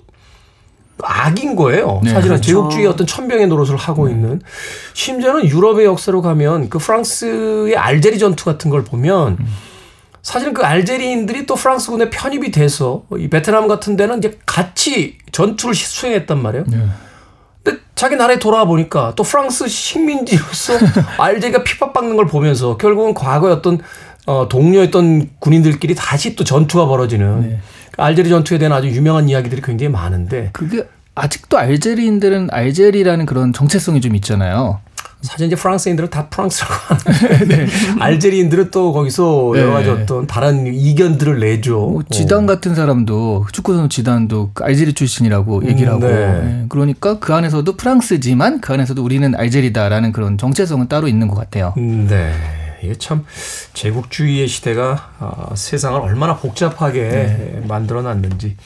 악인 1.03 1.55
거예요. 1.55 2.01
네. 2.03 2.09
사실은 2.11 2.35
그렇죠. 2.35 2.47
제국주의 2.47 2.87
어떤 2.87 3.05
천병의 3.05 3.47
노릇을 3.47 3.75
하고 3.75 4.09
있는. 4.09 4.41
심지어는 4.93 5.47
유럽의 5.47 5.85
역사로 5.85 6.21
가면 6.21 6.69
그 6.69 6.79
프랑스의 6.79 7.75
알제리 7.75 8.19
전투 8.19 8.45
같은 8.45 8.69
걸 8.69 8.83
보면 8.83 9.37
사실은 10.21 10.53
그 10.53 10.63
알제리인들이 10.63 11.45
또 11.45 11.55
프랑스군에 11.55 12.09
편입이 12.09 12.51
돼서 12.51 13.03
이 13.17 13.29
베트남 13.29 13.67
같은 13.67 13.97
데는 13.97 14.19
이제 14.19 14.39
같이 14.45 15.17
전투를 15.31 15.75
수행했단 15.75 16.41
말이에요. 16.41 16.65
네. 16.67 16.87
근데 17.61 17.79
자기 17.95 18.15
나라에 18.15 18.39
돌아와 18.39 18.65
보니까 18.65 19.13
또 19.15 19.23
프랑스 19.23 19.67
식민지로서 19.67 20.73
알제리가 21.19 21.63
핍박받는 21.63 22.15
걸 22.15 22.25
보면서 22.27 22.77
결국은 22.77 23.13
과거의 23.13 23.53
어떤 23.53 23.79
어, 24.25 24.47
동료였던 24.47 25.31
군인들끼리 25.39 25.95
다시 25.95 26.35
또 26.35 26.45
전투가 26.45 26.85
벌어지는 26.87 27.41
네. 27.41 27.59
알제리 27.97 28.29
전투에 28.29 28.57
대한 28.57 28.73
아주 28.73 28.87
유명한 28.89 29.29
이야기들이 29.29 29.61
굉장히 29.61 29.91
많은데 29.91 30.49
그게 30.53 30.83
아직도 31.15 31.57
알제리인들은 31.57 32.49
알제리라는 32.51 33.25
그런 33.25 33.53
정체성이 33.53 34.01
좀 34.01 34.15
있잖아요. 34.15 34.79
사실 35.21 35.47
이제 35.47 35.55
프랑스인들은 35.55 36.09
다 36.09 36.27
프랑스라고 36.27 36.73
하는데 36.73 37.67
알제리인들은 37.99 38.71
또 38.71 38.91
거기서 38.91 39.53
여러 39.55 39.71
가지 39.71 39.89
네. 39.89 39.93
어떤 39.93 40.27
다른 40.27 40.67
이견들을 40.67 41.39
내죠. 41.39 41.79
뭐 41.79 42.03
지단 42.09 42.45
같은 42.45 42.75
사람도 42.75 43.45
축구 43.53 43.73
선수 43.73 43.87
지단도 43.89 44.51
그 44.53 44.65
알제리 44.65 44.93
출신이라고 44.93 45.65
얘기를 45.65 45.87
음, 45.87 45.93
하고 45.93 46.07
네. 46.07 46.13
예, 46.13 46.65
그러니까 46.67 47.19
그 47.19 47.33
안에서도 47.33 47.71
프랑스지만 47.77 48.59
그 48.59 48.73
안에서도 48.73 49.01
우리는 49.01 49.33
알제리다라는 49.33 50.11
그런 50.11 50.37
정체성은 50.37 50.89
따로 50.89 51.07
있는 51.07 51.29
것 51.29 51.35
같아요. 51.35 51.73
음, 51.77 52.07
네. 52.09 52.33
이게 52.83 52.95
참 52.95 53.25
제국주의의 53.73 54.47
시대가 54.47 55.11
아, 55.19 55.55
세상을 55.55 55.99
얼마나 55.99 56.35
복잡하게 56.35 57.01
네. 57.01 57.63
만들어놨는지. 57.67 58.57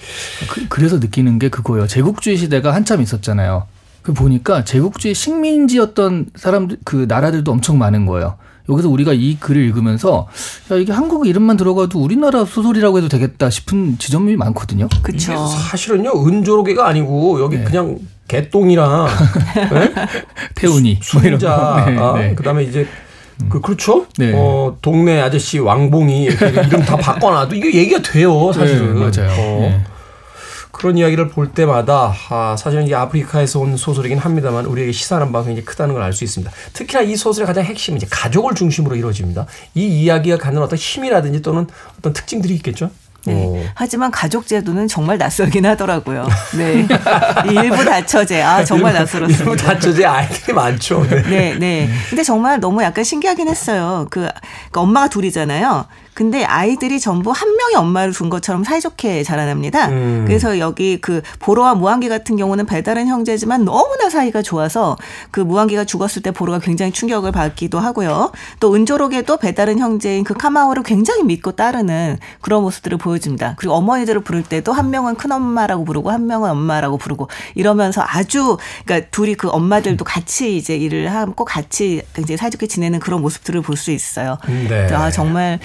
그, 0.69 0.81
래서 0.81 0.97
느끼는 0.97 1.39
게 1.39 1.49
그거예요. 1.49 1.87
제국주의 1.87 2.37
시대가 2.37 2.73
한참 2.73 3.01
있었잖아요. 3.01 3.67
그 4.01 4.13
보니까 4.13 4.63
제국주의 4.63 5.13
식민지였던 5.13 6.27
사람들 6.35 6.77
그 6.83 7.05
나라들도 7.07 7.51
엄청 7.51 7.77
많은 7.77 8.05
거예요. 8.05 8.37
여기서 8.69 8.89
우리가 8.89 9.13
이 9.13 9.37
글을 9.39 9.61
읽으면서 9.65 10.27
야 10.71 10.75
이게 10.75 10.91
한국 10.91 11.27
이름만 11.27 11.55
들어가도 11.55 11.99
우리나라 11.99 12.43
소설이라고 12.43 12.97
해도 12.97 13.07
되겠다 13.07 13.49
싶은 13.49 13.97
지점이 13.97 14.35
많거든요. 14.35 14.87
그렇죠. 15.01 15.47
사실은요 15.47 16.11
은조로개가 16.25 16.85
아니고 16.87 17.41
여기 17.41 17.63
그냥 17.63 17.97
개똥이랑 18.27 19.07
네? 19.71 19.93
태운이 20.55 20.99
뭐 21.13 21.21
이런 21.23 21.39
순자, 21.39 21.55
거. 21.55 21.89
네, 21.89 21.97
아, 21.97 22.13
네. 22.17 22.35
그다음에 22.35 22.63
이제 22.63 22.87
그 23.49 23.61
그렇죠. 23.61 24.07
네. 24.17 24.33
어 24.35 24.77
동네 24.81 25.21
아저씨 25.21 25.59
왕봉이 25.59 26.23
이렇게 26.23 26.47
이름 26.67 26.81
다 26.81 26.97
바꿔놔도 26.97 27.55
이게 27.55 27.73
얘기가 27.73 28.01
돼요 28.01 28.51
사실은. 28.51 28.95
네, 28.95 28.99
맞아요. 28.99 29.31
어. 29.31 29.59
네. 29.61 29.83
그런 30.71 30.95
이야기를 30.95 31.29
볼 31.29 31.53
때마다 31.53 32.13
아, 32.29 32.55
사실은 32.55 32.85
이게 32.85 32.93
아프리카에서 32.93 33.59
온 33.59 33.77
소설이긴 33.77 34.19
합니다만 34.19 34.65
우리에게 34.67 34.91
시사하는 34.91 35.31
바가 35.31 35.45
굉장히 35.45 35.65
크다는 35.65 35.95
걸 35.95 36.03
알 36.03 36.13
수 36.13 36.23
있습니다. 36.23 36.51
특히나 36.73 37.01
이 37.01 37.15
소설의 37.15 37.47
가장 37.47 37.63
핵심은 37.63 37.97
이제 37.97 38.05
가족을 38.09 38.53
중심으로 38.53 38.95
이루어집니다. 38.95 39.47
이 39.73 39.87
이야기가 39.87 40.37
갖는 40.37 40.61
어떤 40.61 40.77
힘이라든지 40.77 41.41
또는 41.41 41.65
어떤 41.97 42.13
특징들이 42.13 42.53
있겠죠. 42.55 42.91
네. 43.27 43.45
어. 43.45 43.71
하지만 43.75 44.11
가족 44.11 44.47
제도는 44.47 44.87
정말 44.87 45.17
낯설긴 45.17 45.65
하더라고요. 45.65 46.27
네. 46.57 46.87
이 47.49 47.53
일부 47.53 47.83
다처제. 47.83 48.41
아, 48.41 48.63
정말 48.63 48.93
낯설었습니다. 48.93 49.43
일부 49.43 49.55
다처제 49.55 50.05
아이들이 50.05 50.53
많죠. 50.53 51.05
네. 51.07 51.21
네, 51.23 51.55
네. 51.59 51.89
근데 52.09 52.23
정말 52.23 52.59
너무 52.59 52.81
약간 52.83 53.03
신기하긴 53.03 53.47
했어요. 53.47 54.07
그, 54.09 54.27
그 54.71 54.79
엄마가 54.79 55.07
둘이잖아요. 55.09 55.85
근데 56.17 56.43
아이들이 56.43 56.99
전부 56.99 57.29
한 57.29 57.55
명의 57.55 57.75
엄마를 57.75 58.11
둔 58.11 58.31
것처럼 58.31 58.63
사이좋게 58.63 59.21
자라납니다. 59.21 59.89
음. 59.89 60.23
그래서 60.25 60.57
여기 60.57 60.97
그 60.99 61.21
보로와 61.37 61.75
무한기 61.75 62.09
같은 62.09 62.37
경우는 62.37 62.65
배다른 62.65 63.05
형제지만 63.05 63.65
너무나 63.65 64.09
사이가 64.09 64.41
좋아서 64.41 64.97
그 65.29 65.39
무한기가 65.41 65.83
죽었을 65.83 66.23
때 66.23 66.31
보로가 66.31 66.57
굉장히 66.57 66.91
충격을 66.91 67.31
받기도 67.31 67.79
하고요. 67.79 68.31
또 68.59 68.73
은조록에도 68.73 69.37
배다른 69.37 69.77
형제인 69.77 70.23
그 70.23 70.33
카마오를 70.33 70.81
굉장히 70.81 71.21
믿고 71.23 71.51
따르는 71.51 72.17
그런 72.41 72.63
모습들을 72.63 72.97
보여줍니다. 72.97 73.53
그리고 73.55 73.75
어머니들을 73.75 74.21
부를 74.21 74.41
때도 74.41 74.73
한 74.73 74.89
명은 74.89 75.17
큰 75.17 75.31
엄마라고 75.31 75.85
부르고 75.85 76.09
한 76.09 76.25
명은 76.25 76.49
엄마라고 76.49 76.97
부르고 76.97 77.27
이러면서 77.53 78.03
아주 78.03 78.57
그러니까 78.85 79.07
둘이 79.11 79.35
그 79.35 79.49
엄마들도 79.49 80.03
같이 80.03 80.57
이제 80.57 80.75
일을 80.75 81.13
하고 81.13 81.45
같이 81.45 82.01
굉장히 82.15 82.37
사이좋게 82.37 82.65
지내는 82.65 83.01
그런 83.01 83.21
모습들을 83.21 83.61
볼 83.61 83.77
수 83.77 83.91
있어요. 83.91 84.39
네. 84.47 84.91
아 84.91 85.11
정말 85.11 85.59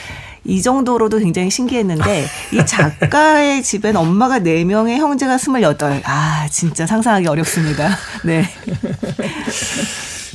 이 0.45 0.61
정도로도 0.61 1.19
굉장히 1.19 1.51
신기했는데 1.51 2.27
이 2.53 2.67
작가의 2.67 3.63
집엔 3.65 3.97
엄마가 3.97 4.41
네명의 4.41 4.99
형제가 4.99 5.39
스물여덟. 5.39 6.03
아 6.05 6.47
진짜 6.51 6.87
상상하기 6.87 7.27
어렵습니다. 7.29 7.97
네. 8.25 8.45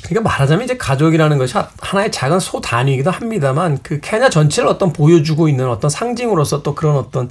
그러니까 0.04 0.30
말하자면 0.30 0.64
이제 0.64 0.78
가족이라는 0.78 1.38
것이 1.38 1.58
하- 1.58 1.68
하나의 1.80 2.12
작은 2.12 2.40
소 2.40 2.62
단위이기도 2.62 3.12
합니다만 3.12 3.80
그 3.84 4.00
케냐 4.00 4.30
전체를 4.30 4.70
어떤 4.70 4.94
보여주고 4.94 5.50
있는 5.50 5.68
어떤 5.70 5.90
상징으로서 5.90 6.64
또 6.64 6.74
그런 6.76 6.96
어떤 6.96 7.30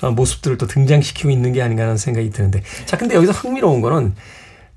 어, 0.00 0.10
모습들을 0.10 0.56
또 0.58 0.66
등장시키고 0.66 1.28
있는 1.30 1.52
게 1.52 1.60
아닌가 1.62 1.82
하는 1.84 1.96
생각이 1.98 2.30
드는데 2.30 2.62
자 2.86 2.96
근데 2.96 3.14
여기서 3.14 3.32
흥미로운 3.32 3.80
거는 3.82 4.14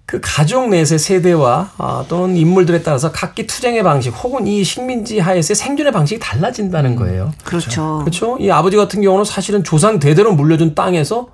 그 0.08 0.22
가족 0.24 0.70
내세 0.70 0.98
세대와 0.98 1.72
아, 1.78 2.06
또는 2.08 2.38
인물들에 2.38 2.82
따라서 2.82 3.12
각기 3.12 3.46
투쟁의 3.46 3.84
방식 3.84 4.12
혹은 4.12 4.48
이 4.48 4.64
식민지 4.64 5.20
하에서의 5.20 5.56
생존의 5.56 5.92
방식이 5.92 6.18
달라진다는 6.22 6.96
거예요. 6.96 7.34
그렇죠. 7.44 8.00
그렇죠. 8.00 8.38
이 8.40 8.50
아버지 8.50 8.78
같은 8.78 9.02
경우는 9.02 9.26
사실은 9.26 9.66
조상 9.66 10.00
대대로 10.00 10.32
물려준 10.32 10.76
땅에서 10.76 11.28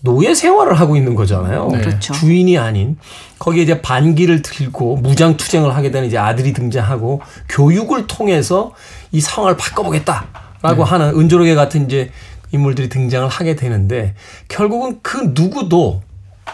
노예 0.00 0.34
생활을 0.34 0.78
하고 0.78 0.94
있는 0.94 1.14
거잖아요. 1.14 1.70
네. 1.72 1.80
그렇죠. 1.80 2.12
주인이 2.12 2.58
아닌 2.58 2.98
거기에 3.38 3.62
이제 3.62 3.80
반기를 3.80 4.42
들고 4.42 4.96
무장 4.96 5.38
투쟁을 5.38 5.74
하게 5.74 5.90
되는 5.90 6.06
이제 6.06 6.18
아들이 6.18 6.52
등장하고 6.52 7.22
교육을 7.48 8.06
통해서 8.08 8.74
이 9.10 9.22
상황을 9.22 9.56
바꿔보겠다라고 9.56 10.84
하는 10.84 11.18
은조록의 11.18 11.54
같은 11.54 11.86
이제 11.86 12.10
인물들이 12.52 12.90
등장을 12.90 13.26
하게 13.26 13.56
되는데 13.56 14.14
결국은 14.48 14.98
그 15.02 15.32
누구도 15.34 16.02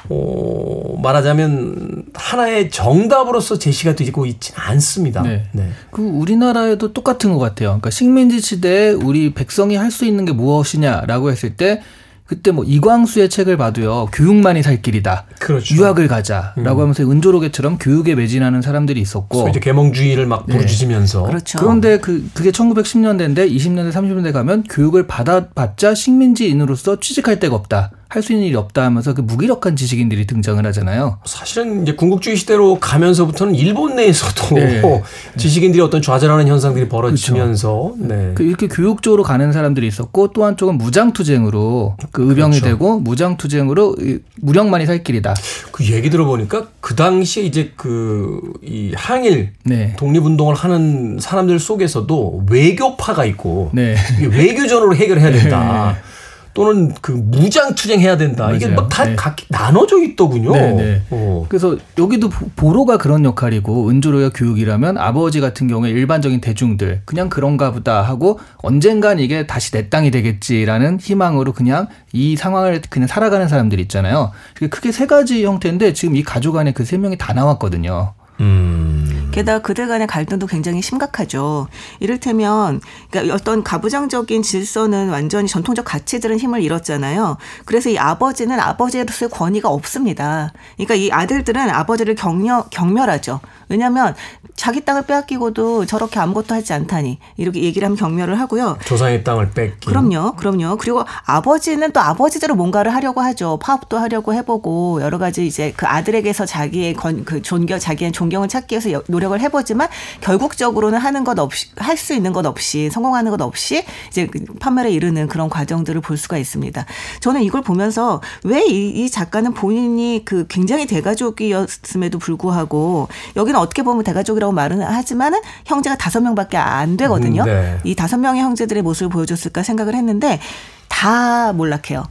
어, 0.08 0.98
말하자면 1.02 2.04
하나의 2.14 2.70
정답으로서 2.70 3.58
제시가 3.58 3.94
되고 3.94 4.26
있지는 4.26 4.60
않습니다. 4.60 5.22
네. 5.22 5.44
그 5.90 6.02
우리나라에도 6.02 6.92
똑같은 6.92 7.32
것 7.32 7.38
같아요. 7.38 7.68
그러니까 7.70 7.90
식민지 7.90 8.40
시대에 8.40 8.90
우리 8.90 9.32
백성이 9.34 9.76
할 9.76 9.94
수 9.94 10.04
있는 10.04 10.24
게 10.24 10.32
무엇이냐라고 10.32 11.30
했을 11.30 11.56
때 11.56 11.80
그때 12.26 12.50
뭐 12.50 12.64
이광수의 12.64 13.28
책을 13.28 13.56
봐도요 13.58 14.08
교육만이 14.12 14.62
살 14.62 14.80
길이다. 14.82 15.26
그렇죠. 15.38 15.74
유학을 15.74 16.08
가자라고 16.08 16.80
하면서 16.80 17.02
은조록에처럼 17.08 17.78
교육에 17.78 18.14
매진하는 18.16 18.60
사람들이 18.62 19.00
있었고 19.00 19.48
이제 19.50 19.60
계몽주의를 19.60 20.26
막 20.26 20.46
부르짖으면서 20.46 21.24
그렇죠. 21.24 21.58
그런데 21.58 21.98
그 21.98 22.28
그게 22.34 22.50
1910년대인데 22.50 23.48
20년대 23.54 23.92
30년대 23.92 24.32
가면 24.32 24.64
교육을 24.64 25.06
받아 25.06 25.46
봤자 25.48 25.94
식민지인으로서 25.94 26.98
취직할 26.98 27.38
데가 27.38 27.54
없다. 27.54 27.90
할 28.14 28.22
수 28.22 28.32
있는 28.32 28.46
일이 28.46 28.56
없다 28.56 28.84
하면서 28.84 29.12
그 29.12 29.20
무기력한 29.20 29.76
지식인들이 29.76 30.26
등장을 30.26 30.64
하잖아요. 30.66 31.18
사실은 31.26 31.82
이제 31.82 31.92
군국주의 31.94 32.36
시대로 32.36 32.78
가면서부터는 32.80 33.54
일본 33.54 33.96
내에서도 33.96 34.54
네. 34.54 34.82
지식인들이 35.36 35.82
어떤 35.82 36.00
좌절하는 36.00 36.46
현상들이 36.48 36.88
벌어지면서 36.88 37.94
네. 37.98 38.32
그 38.34 38.42
이렇게 38.42 38.68
교육 38.68 39.02
쪽으로 39.02 39.22
가는 39.22 39.52
사람들이 39.52 39.86
있었고 39.86 40.28
또 40.28 40.44
한쪽은 40.44 40.78
무장투쟁으로 40.78 41.96
그 42.12 42.28
의병이 42.30 42.60
그렇죠. 42.60 42.64
되고 42.64 42.98
무장투쟁으로 43.00 43.96
이 44.00 44.18
무력만이 44.40 44.86
살 44.86 45.02
길이다. 45.02 45.34
그 45.72 45.84
얘기 45.92 46.08
들어보니까 46.08 46.68
그 46.80 46.94
당시에 46.94 47.42
이제 47.42 47.72
그 47.76 48.54
이 48.62 48.92
항일 48.96 49.52
네. 49.64 49.94
독립운동을 49.98 50.54
하는 50.54 51.18
사람들 51.20 51.58
속에서도 51.58 52.44
외교파가 52.50 53.24
있고 53.26 53.70
네. 53.72 53.94
외교전으로 54.20 54.94
해결해야 54.94 55.32
된다. 55.32 55.96
또는 56.54 56.94
그 57.00 57.10
무장 57.12 57.74
투쟁해야 57.74 58.16
된다. 58.16 58.50
이게 58.52 58.66
맞아요. 58.68 58.76
막다 58.82 59.04
네. 59.06 59.16
각기 59.16 59.44
나눠져 59.50 60.02
있더군요. 60.04 60.52
네, 60.52 60.72
네. 60.72 61.02
어. 61.10 61.44
그래서 61.48 61.76
여기도 61.98 62.28
보- 62.28 62.46
보로가 62.54 62.96
그런 62.96 63.24
역할이고 63.24 63.88
은조로가 63.90 64.30
교육이라면 64.30 64.96
아버지 64.96 65.40
같은 65.40 65.66
경우에 65.66 65.90
일반적인 65.90 66.40
대중들 66.40 67.02
그냥 67.04 67.28
그런가 67.28 67.72
보다 67.72 68.02
하고 68.02 68.38
언젠간 68.58 69.18
이게 69.18 69.46
다시 69.48 69.72
내 69.72 69.88
땅이 69.88 70.12
되겠지라는 70.12 71.00
희망으로 71.00 71.52
그냥 71.52 71.88
이 72.12 72.36
상황을 72.36 72.80
그냥 72.88 73.08
살아가는 73.08 73.48
사람들 73.48 73.80
있잖아요. 73.80 74.30
그게 74.54 74.68
크게 74.68 74.92
세 74.92 75.06
가지 75.06 75.44
형태인데 75.44 75.92
지금 75.92 76.14
이 76.14 76.22
가족 76.22 76.56
안에 76.56 76.72
그 76.72 76.84
세 76.84 76.98
명이 76.98 77.18
다 77.18 77.32
나왔거든요. 77.32 78.14
음. 78.40 79.03
게다가 79.34 79.58
그들 79.62 79.88
간의 79.88 80.06
갈등도 80.06 80.46
굉장히 80.46 80.80
심각하죠. 80.80 81.66
이를테면 81.98 82.80
그러니까 83.10 83.34
어떤 83.34 83.64
가부장적인 83.64 84.42
질서는 84.42 85.08
완전히 85.08 85.48
전통적 85.48 85.84
가치들은 85.84 86.38
힘을 86.38 86.62
잃었잖아요. 86.62 87.36
그래서 87.64 87.90
이 87.90 87.98
아버지는 87.98 88.60
아버지로서의 88.60 89.30
권위가 89.30 89.68
없습니다. 89.68 90.52
그러니까 90.76 90.94
이 90.94 91.10
아들들은 91.10 91.68
아버지를 91.68 92.14
격려, 92.14 92.66
경멸하죠. 92.70 93.40
왜냐하면 93.68 94.14
자기 94.56 94.84
땅을 94.84 95.02
빼앗기고도 95.06 95.86
저렇게 95.86 96.20
아무것도 96.20 96.54
하지 96.54 96.72
않다니 96.72 97.18
이렇게 97.36 97.62
얘기를 97.62 97.86
하면 97.86 97.96
경멸을 97.96 98.38
하고요. 98.40 98.78
조상의 98.84 99.24
땅을 99.24 99.50
뺏기. 99.50 99.86
그럼요, 99.86 100.34
그럼요. 100.36 100.76
그리고 100.76 101.04
아버지는 101.24 101.90
또 101.92 102.00
아버지대로 102.00 102.54
뭔가를 102.54 102.94
하려고 102.94 103.20
하죠. 103.20 103.58
파업도 103.60 103.98
하려고 103.98 104.32
해보고 104.34 105.00
여러 105.02 105.18
가지 105.18 105.46
이제 105.46 105.72
그 105.76 105.86
아들에게서 105.86 106.46
자기의 106.46 106.94
건, 106.94 107.24
그 107.24 107.42
존경, 107.42 107.78
자기의 107.78 108.12
존경을 108.12 108.48
찾기 108.48 108.74
위해서 108.74 108.92
여- 108.92 109.02
노력을 109.08 109.38
해보지만 109.40 109.88
결국적으로는 110.20 110.98
하는 110.98 111.24
것 111.24 111.38
없이 111.38 111.68
할 111.76 111.96
수 111.96 112.12
있는 112.12 112.32
것 112.32 112.44
없이 112.44 112.90
성공하는 112.90 113.30
것 113.30 113.40
없이 113.40 113.84
이제 114.08 114.26
그 114.26 114.44
판매를 114.60 114.90
이루는 114.90 115.28
그런 115.28 115.48
과정들을 115.48 116.00
볼 116.00 116.16
수가 116.16 116.36
있습니다. 116.38 116.84
저는 117.20 117.42
이걸 117.42 117.62
보면서 117.62 118.20
왜 118.44 118.64
이 118.64 119.08
작가는 119.10 119.52
본인이 119.54 120.22
그 120.24 120.46
굉장히 120.48 120.86
대가족이었음에도 120.86 122.18
불구하고 122.18 123.08
여기 123.36 123.52
는 123.54 123.60
어떻게 123.60 123.82
보면 123.82 124.02
대가족이라고 124.04 124.52
말은 124.52 124.82
하지만은 124.82 125.40
형제가 125.64 125.96
다섯 125.96 126.20
명밖에 126.20 126.56
안 126.56 126.96
되거든요. 126.96 127.42
음, 127.42 127.46
네. 127.46 127.78
이 127.84 127.94
다섯 127.94 128.18
명의 128.18 128.42
형제들의 128.42 128.82
모습을 128.82 129.08
보여줬을까 129.10 129.62
생각을 129.62 129.94
했는데 129.94 130.40
다 130.88 131.52
몰락해요. 131.52 132.04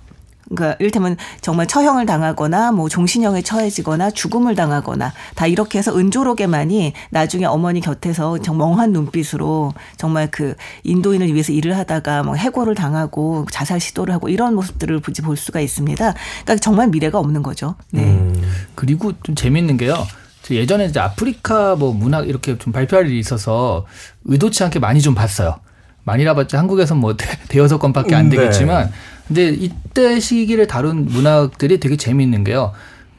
그러니까 0.50 0.78
이를테면 0.80 1.18
정말 1.42 1.68
처형을 1.68 2.06
당하거나 2.06 2.72
뭐 2.72 2.88
종신형에 2.90 3.42
처해지거나 3.42 4.12
죽음을 4.12 4.56
당하거나 4.56 5.14
다 5.36 5.48
이렇게 5.48 5.80
해서 5.80 5.98
은조록에만이 5.98 6.94
나중에 7.10 7.46
어머니 7.46 7.82
곁에서 7.82 8.38
정말 8.40 8.64
멍한 8.64 8.94
눈빛으로 8.94 9.74
정말 9.98 10.30
그 10.32 10.56
인도인을 10.84 11.34
위해서 11.34 11.52
일을 11.52 11.78
하다가 11.78 12.24
뭐 12.24 12.36
해고를 12.36 12.76
당하고 12.76 13.46
자살 13.52 13.80
시도를 13.80 14.14
하고 14.14 14.30
이런 14.30 14.56
모습들을 14.56 15.00
볼 15.00 15.36
수가 15.36 15.60
있습니다. 15.60 16.14
그러니까 16.44 16.56
정말 16.58 16.88
미래가 16.88 17.20
없는 17.20 17.44
거죠. 17.44 17.76
네. 17.92 18.32
그리고 18.76 19.12
좀 19.24 19.36
재밌는 19.36 19.78
게요. 19.78 20.06
저 20.44 20.54
예전에 20.54 20.86
이제 20.86 21.00
아프리카 21.00 21.76
뭐 21.76 21.94
문학 21.94 22.28
이렇게 22.28 22.58
좀 22.58 22.72
발표할 22.74 23.08
일이 23.08 23.18
있어서 23.18 23.86
의도치 24.26 24.64
않게 24.66 24.80
많이 24.80 25.02
좀 25.02 25.16
봤어요. 25.16 25.56
많이라 26.04 26.36
봤자 26.36 26.60
한국에서 26.60 26.96
뭐 26.96 27.16
대- 27.16 27.26
대여섯 27.48 27.80
건밖에 27.80 28.14
안 28.14 28.28
네. 28.30 28.36
되겠지만 28.36 28.92
근데 29.28 29.48
이때 29.50 30.20
시기를 30.20 30.68
다룬 30.68 31.06
문학들이 31.06 31.80
되게 31.80 31.96
재미있는 31.96 32.44
게요. 32.44 32.74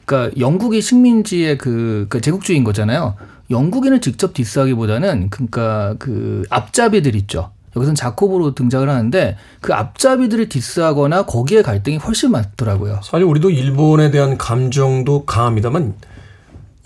그러니까 0.05 0.39
영국이 0.39 0.81
식민지의 0.81 1.57
그, 1.57 2.05
그 2.09 2.21
제국주의인 2.21 2.63
거잖아요. 2.63 3.15
영국인을 3.49 4.01
직접 4.01 4.35
디스하기보다는 4.35 5.31
그러니까 5.31 5.95
그 5.97 6.43
앞잡이들 6.51 7.15
있죠. 7.15 7.49
여기서는 7.75 7.95
자코보로 7.95 8.53
등장을 8.53 8.87
하는데 8.87 9.35
그 9.61 9.73
앞잡이들을 9.73 10.47
디스하거나 10.47 11.25
거기에 11.25 11.63
갈등이 11.63 11.97
훨씬 11.97 12.31
많더라고요. 12.31 12.99
사실 13.03 13.25
우리도 13.25 13.49
일본에 13.49 14.11
대한 14.11 14.37
감정도 14.37 15.25
강합니다만 15.25 15.95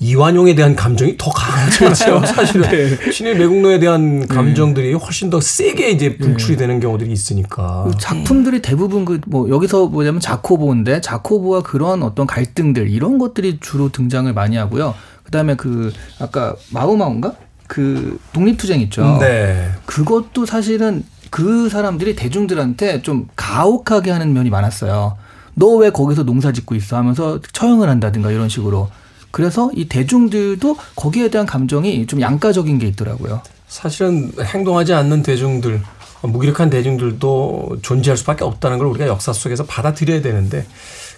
이완용에 0.01 0.55
대한 0.55 0.75
감정이 0.75 1.15
더 1.17 1.29
강하죠. 1.29 2.25
사실은 2.25 3.11
신의 3.11 3.37
매국노에 3.37 3.79
대한 3.79 4.27
감정들이 4.27 4.93
훨씬 4.93 5.29
더 5.29 5.41
세게 5.41 5.89
이제 5.91 6.17
분출이 6.17 6.55
되는 6.57 6.79
경우들이 6.79 7.11
있으니까. 7.11 7.83
그 7.87 7.97
작품들이 7.97 8.61
대부분 8.61 9.05
그 9.05 9.19
뭐 9.27 9.49
여기서 9.49 9.87
뭐냐면 9.87 10.21
자코보인데 10.21 11.01
자코보와 11.01 11.61
그런 11.63 12.01
어떤 12.03 12.25
갈등들 12.25 12.89
이런 12.89 13.17
것들이 13.19 13.59
주로 13.59 13.89
등장을 13.89 14.31
많이 14.33 14.55
하고요. 14.55 14.95
그다음에 15.23 15.55
그 15.55 15.91
아까 16.19 16.55
마우마우인가 16.71 17.33
그 17.67 18.19
독립투쟁 18.33 18.79
있죠. 18.81 19.17
네. 19.19 19.69
그것도 19.85 20.45
사실은 20.45 21.03
그 21.29 21.69
사람들이 21.69 22.15
대중들한테 22.15 23.01
좀 23.03 23.27
가혹하게 23.35 24.09
하는 24.11 24.33
면이 24.33 24.49
많았어요. 24.49 25.17
너 25.55 25.75
왜 25.77 25.89
거기서 25.89 26.23
농사 26.23 26.51
짓고 26.53 26.73
있어 26.75 26.95
하면서 26.97 27.39
처형을 27.51 27.89
한다든가 27.89 28.31
이런 28.31 28.47
식으로. 28.49 28.89
그래서 29.31 29.71
이 29.75 29.87
대중들도 29.87 30.77
거기에 30.95 31.29
대한 31.29 31.45
감정이 31.45 32.07
좀 32.07 32.21
양가적인 32.21 32.79
게 32.79 32.87
있더라고요. 32.87 33.41
사실은 33.67 34.31
행동하지 34.41 34.93
않는 34.93 35.21
대중들, 35.23 35.81
무기력한 36.23 36.69
대중들도 36.69 37.77
존재할 37.81 38.17
수밖에 38.17 38.43
없다는 38.43 38.77
걸 38.77 38.87
우리가 38.87 39.07
역사 39.07 39.31
속에서 39.31 39.65
받아들여야 39.65 40.21
되는데 40.21 40.65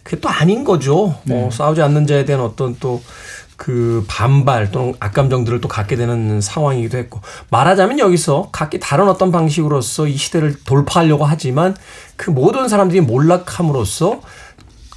그게 0.04 0.19
또 0.19 0.30
아닌 0.30 0.63
거죠. 0.63 1.15
어, 1.30 1.50
싸우지 1.52 1.82
않는 1.82 2.08
자에 2.08 2.26
대한 2.26 2.41
어떤 2.41 2.76
또 2.80 3.02
그 3.62 4.04
반발 4.08 4.71
또는 4.71 4.95
악감정들을 5.00 5.62
또 5.62 5.67
갖게 5.67 5.95
되는 5.95 6.41
상황이기도 6.41 6.97
했고 6.97 7.21
말하자면 7.52 8.00
여기서 8.00 8.50
각기 8.52 8.80
다른 8.80 9.08
어떤 9.08 9.32
방식으로서 9.32 10.08
이 10.08 10.17
시대를 10.17 10.63
돌파하려고 10.63 11.26
하지만 11.26 11.76
그 12.15 12.32
모든 12.32 12.67
사람들이 12.67 13.02
몰락함으로써 13.02 14.21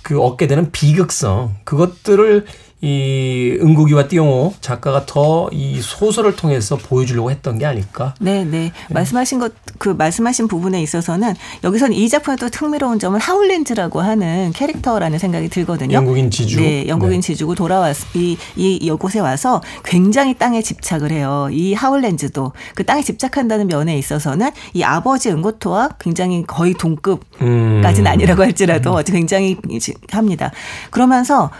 그 0.02 0.18
얻게 0.18 0.46
되는 0.46 0.72
비극성 0.72 1.56
그것들을 1.64 2.46
이 2.84 3.58
은국이와 3.60 4.08
띠용호 4.08 4.54
작가가 4.60 5.06
더 5.06 5.44
이 5.54 5.80
소설을 5.80 6.36
통해서 6.36 6.76
보여주려고 6.76 7.30
했던 7.30 7.58
게 7.58 7.66
아닐까. 7.66 8.14
네, 8.20 8.44
네. 8.44 8.72
말씀하신 8.90 9.38
것, 9.38 9.52
그 9.78 9.90
말씀하신 9.90 10.48
부분에 10.48 10.82
있어서는 10.82 11.34
여기서는 11.62 11.94
이 11.94 12.08
작품의 12.08 12.38
또 12.38 12.46
흥미로운 12.46 12.98
점은 12.98 13.20
하울렌즈라고 13.20 14.00
하는 14.00 14.52
캐릭터라는 14.52 15.18
생각이 15.18 15.48
들거든요. 15.48 15.94
영국인 15.94 16.30
지주. 16.30 16.60
네, 16.60 16.86
영국인 16.88 17.20
네. 17.20 17.26
지주고 17.26 17.54
돌아왔, 17.54 17.96
이, 18.14 18.36
이, 18.56 18.74
이곳에 18.76 19.20
와서 19.20 19.62
굉장히 19.84 20.34
땅에 20.34 20.62
집착을 20.62 21.12
해요. 21.12 21.48
이 21.50 21.74
하울렌즈도 21.74 22.52
그 22.74 22.84
땅에 22.84 23.02
집착한다는 23.02 23.68
면에 23.68 23.96
있어서는 23.98 24.50
이 24.72 24.82
아버지 24.82 25.30
은고토와 25.30 25.90
굉장히 25.98 26.44
거의 26.46 26.74
동급까지는 26.74 28.06
아니라고 28.06 28.42
할지라도 28.42 28.92
어찌 28.92 29.12
굉장히 29.12 29.56
합니다. 30.10 30.50
그러면서 30.90 31.50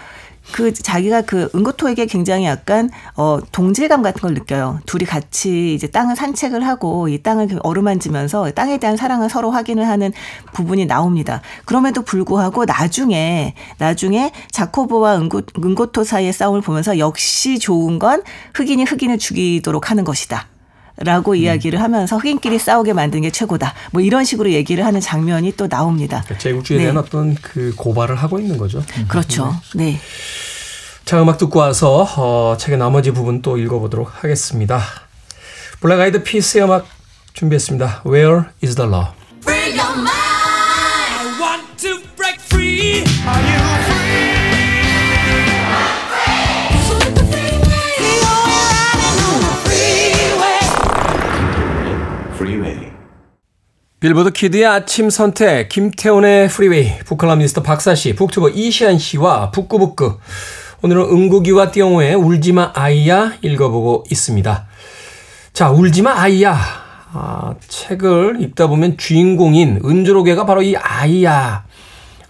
그 0.52 0.72
자기가 0.72 1.22
그 1.22 1.50
은고토에게 1.54 2.06
굉장히 2.06 2.44
약간 2.44 2.90
어 3.16 3.38
동질감 3.52 4.02
같은 4.02 4.20
걸 4.20 4.34
느껴요. 4.34 4.80
둘이 4.86 5.04
같이 5.04 5.74
이제 5.74 5.86
땅을 5.86 6.16
산책을 6.16 6.66
하고 6.66 7.08
이 7.08 7.22
땅을 7.22 7.60
어루만지면서 7.62 8.50
땅에 8.52 8.78
대한 8.78 8.96
사랑을 8.96 9.28
서로 9.28 9.50
확인을 9.50 9.88
하는 9.88 10.12
부분이 10.52 10.86
나옵니다. 10.86 11.40
그럼에도 11.64 12.02
불구하고 12.02 12.64
나중에 12.64 13.54
나중에 13.78 14.32
자코보와 14.50 15.16
은고, 15.16 15.42
은고토 15.58 16.04
사이의 16.04 16.32
싸움을 16.32 16.60
보면서 16.60 16.98
역시 16.98 17.58
좋은 17.58 17.98
건 17.98 18.22
흑인이 18.54 18.84
흑인을 18.84 19.18
죽이도록 19.18 19.90
하는 19.90 20.04
것이다. 20.04 20.53
라고 20.96 21.34
이야기를 21.34 21.80
하면서 21.80 22.16
흑인끼리 22.16 22.58
싸우게 22.58 22.92
만든 22.92 23.22
게 23.22 23.30
최고다. 23.30 23.74
뭐 23.92 24.00
이런 24.00 24.24
식으로 24.24 24.52
얘기를 24.52 24.84
하는 24.84 25.00
장면이 25.00 25.52
또 25.56 25.68
나옵니다. 25.68 26.22
그러니까 26.24 26.38
제국주의에 26.38 26.82
대한 26.82 26.94
네. 26.94 27.00
어떤 27.00 27.34
그 27.34 27.74
고발을 27.76 28.14
하고 28.14 28.38
있는 28.38 28.56
거죠. 28.56 28.82
그렇죠. 29.08 29.54
네. 29.74 29.98
자, 31.04 31.20
음악 31.20 31.38
듣고 31.38 31.58
와서 31.58 32.06
어, 32.16 32.56
책의 32.56 32.78
나머지 32.78 33.10
부분 33.10 33.42
또 33.42 33.58
읽어보도록 33.58 34.22
하겠습니다. 34.22 34.80
블랙 35.80 36.00
아이드 36.00 36.22
피스의 36.22 36.64
음악 36.64 36.86
준비했습니다. 37.34 38.02
Where 38.06 38.44
is 38.62 38.76
the 38.76 38.88
love? 38.88 39.08
빌보드 54.04 54.32
Kid의 54.32 54.66
아침 54.66 55.08
선택 55.08 55.70
김태훈의 55.70 56.48
프리웨이 56.48 56.98
북칼럼니스트 57.06 57.62
박사씨 57.62 58.14
북튜버 58.16 58.50
이시한씨와 58.50 59.50
북끄북끄. 59.50 60.18
오늘은 60.82 61.04
은국이와 61.04 61.70
띠용호의 61.70 62.14
울지마 62.14 62.72
아이야 62.74 63.32
읽어보고 63.40 64.04
있습니다. 64.10 64.66
자 65.54 65.70
울지마 65.70 66.20
아이야. 66.20 66.54
아, 67.14 67.54
책을 67.66 68.42
읽다 68.42 68.66
보면 68.66 68.98
주인공인 68.98 69.80
은조로개가 69.82 70.44
바로 70.44 70.60
이 70.60 70.76
아이야. 70.76 71.64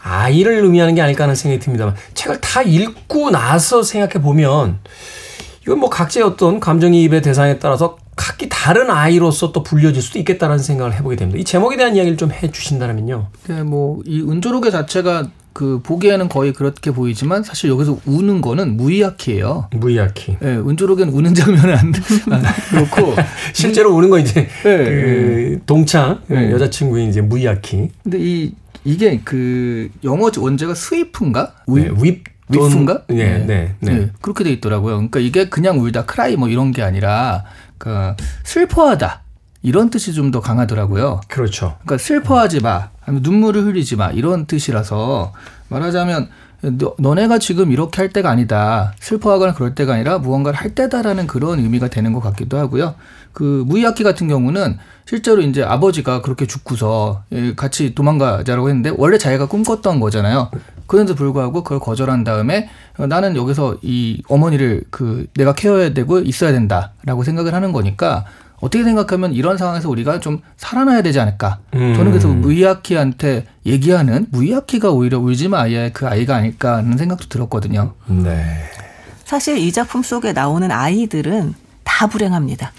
아이를 0.00 0.62
의미하는 0.62 0.94
게 0.94 1.02
아닐까 1.02 1.24
하는 1.24 1.34
생각이 1.34 1.58
듭니다만 1.58 1.96
책을 2.14 2.40
다 2.40 2.62
읽고 2.62 3.32
나서 3.32 3.82
생각해 3.82 4.22
보면 4.22 4.78
이건 5.62 5.80
뭐 5.80 5.90
각자의 5.90 6.24
어떤 6.24 6.60
감정이입의 6.60 7.20
대상에 7.22 7.58
따라서 7.58 7.96
각기 8.16 8.48
다른 8.48 8.90
아이로서 8.90 9.52
또 9.52 9.62
불려질 9.62 10.02
수도 10.02 10.18
있겠다라는 10.18 10.62
생각을 10.62 10.94
해보게 10.94 11.16
됩니다. 11.16 11.38
이 11.40 11.44
제목에 11.44 11.76
대한 11.76 11.96
이야기를 11.96 12.16
좀 12.16 12.30
해주신다면요. 12.32 13.28
네, 13.48 13.62
뭐 13.62 14.00
이 14.06 14.20
은조로개 14.22 14.70
자체가 14.70 15.28
그 15.52 15.80
보기에는 15.84 16.28
거의 16.28 16.52
그렇게 16.52 16.90
보이지만 16.90 17.44
사실 17.44 17.70
여기서 17.70 17.98
우는 18.06 18.40
거는 18.40 18.76
무이야키예요. 18.76 19.68
무이야키. 19.72 20.38
예, 20.42 20.46
은조로개는 20.48 21.12
우는 21.12 21.34
장면은 21.34 21.76
안, 21.76 21.92
안 22.30 22.42
그렇고 22.70 23.14
실제로 23.54 23.94
우는 23.94 24.10
건 24.10 24.20
이제 24.20 24.48
네, 24.64 24.76
그 24.84 25.60
동창 25.66 26.20
네. 26.26 26.50
여자친구인 26.50 27.08
이제 27.08 27.20
무이야키. 27.20 27.88
근데 28.02 28.18
이 28.20 28.52
이게 28.84 29.20
그 29.24 29.88
영어 30.02 30.30
원제가 30.36 30.74
스위프인가? 30.74 31.54
네, 31.68 31.88
윗 32.00 32.24
돈- 32.52 32.66
위프인가? 32.68 33.02
네, 33.08 33.38
네, 33.46 33.74
네. 33.80 34.10
그렇게 34.20 34.44
돼 34.44 34.50
있더라고요. 34.50 34.96
그러니까 34.96 35.20
이게 35.20 35.48
그냥 35.48 35.78
울다 35.80 36.04
크라이 36.04 36.36
뭐 36.36 36.48
이런 36.48 36.72
게 36.72 36.82
아니라 36.82 37.44
그 37.84 38.14
슬퍼하다 38.44 39.20
이런 39.62 39.90
뜻이 39.90 40.12
좀 40.12 40.30
더 40.30 40.40
강하더라고요. 40.40 41.20
그렇죠. 41.28 41.76
그러니까 41.84 41.98
슬퍼하지 41.98 42.60
마, 42.60 42.88
눈물을 43.06 43.64
흘리지 43.64 43.96
마 43.96 44.10
이런 44.10 44.46
뜻이라서 44.46 45.32
말하자면 45.68 46.28
너, 46.78 46.94
너네가 46.98 47.38
지금 47.38 47.70
이렇게 47.72 48.00
할 48.00 48.08
때가 48.08 48.30
아니다. 48.30 48.94
슬퍼하거나 49.00 49.52
그럴 49.54 49.74
때가 49.74 49.94
아니라 49.94 50.18
무언가를 50.18 50.58
할 50.58 50.74
때다라는 50.74 51.26
그런 51.26 51.58
의미가 51.60 51.88
되는 51.88 52.12
것 52.14 52.20
같기도 52.20 52.58
하고요. 52.58 52.94
그 53.34 53.64
무이야키 53.66 54.02
같은 54.02 54.28
경우는 54.28 54.78
실제로 55.06 55.42
이제 55.42 55.62
아버지가 55.62 56.22
그렇게 56.22 56.46
죽고서 56.46 57.24
예, 57.32 57.54
같이 57.54 57.94
도망가자라고 57.94 58.70
했는데 58.70 58.90
원래 58.96 59.18
자기가 59.18 59.46
꿈꿨던 59.46 60.00
거잖아요. 60.00 60.50
그런데도 60.86 61.16
불구하고 61.16 61.62
그걸 61.62 61.80
거절한 61.80 62.24
다음에 62.24 62.70
어, 62.96 63.06
나는 63.06 63.36
여기서 63.36 63.78
이 63.82 64.22
어머니를 64.28 64.84
그 64.90 65.26
내가 65.34 65.52
케어해야 65.54 65.92
되고 65.92 66.20
있어야 66.20 66.52
된다라고 66.52 67.24
생각을 67.24 67.52
하는 67.52 67.72
거니까 67.72 68.24
어떻게 68.60 68.84
생각하면 68.84 69.34
이런 69.34 69.58
상황에서 69.58 69.90
우리가 69.90 70.20
좀 70.20 70.40
살아나야 70.56 71.02
되지 71.02 71.20
않을까. 71.20 71.58
저는 71.72 72.12
그래서 72.12 72.28
무이야키한테 72.28 73.44
얘기하는 73.66 74.26
무이야키가 74.30 74.90
오히려 74.90 75.18
울지마 75.18 75.60
아이의 75.60 75.92
그 75.92 76.06
아이가 76.06 76.36
아닐까 76.36 76.76
하는 76.76 76.96
생각도 76.96 77.28
들었거든요. 77.28 77.92
네. 78.06 78.70
사실 79.24 79.58
이 79.58 79.70
작품 79.70 80.02
속에 80.02 80.32
나오는 80.32 80.70
아이들은 80.70 81.52
다 81.82 82.06
불행합니다. 82.06 82.72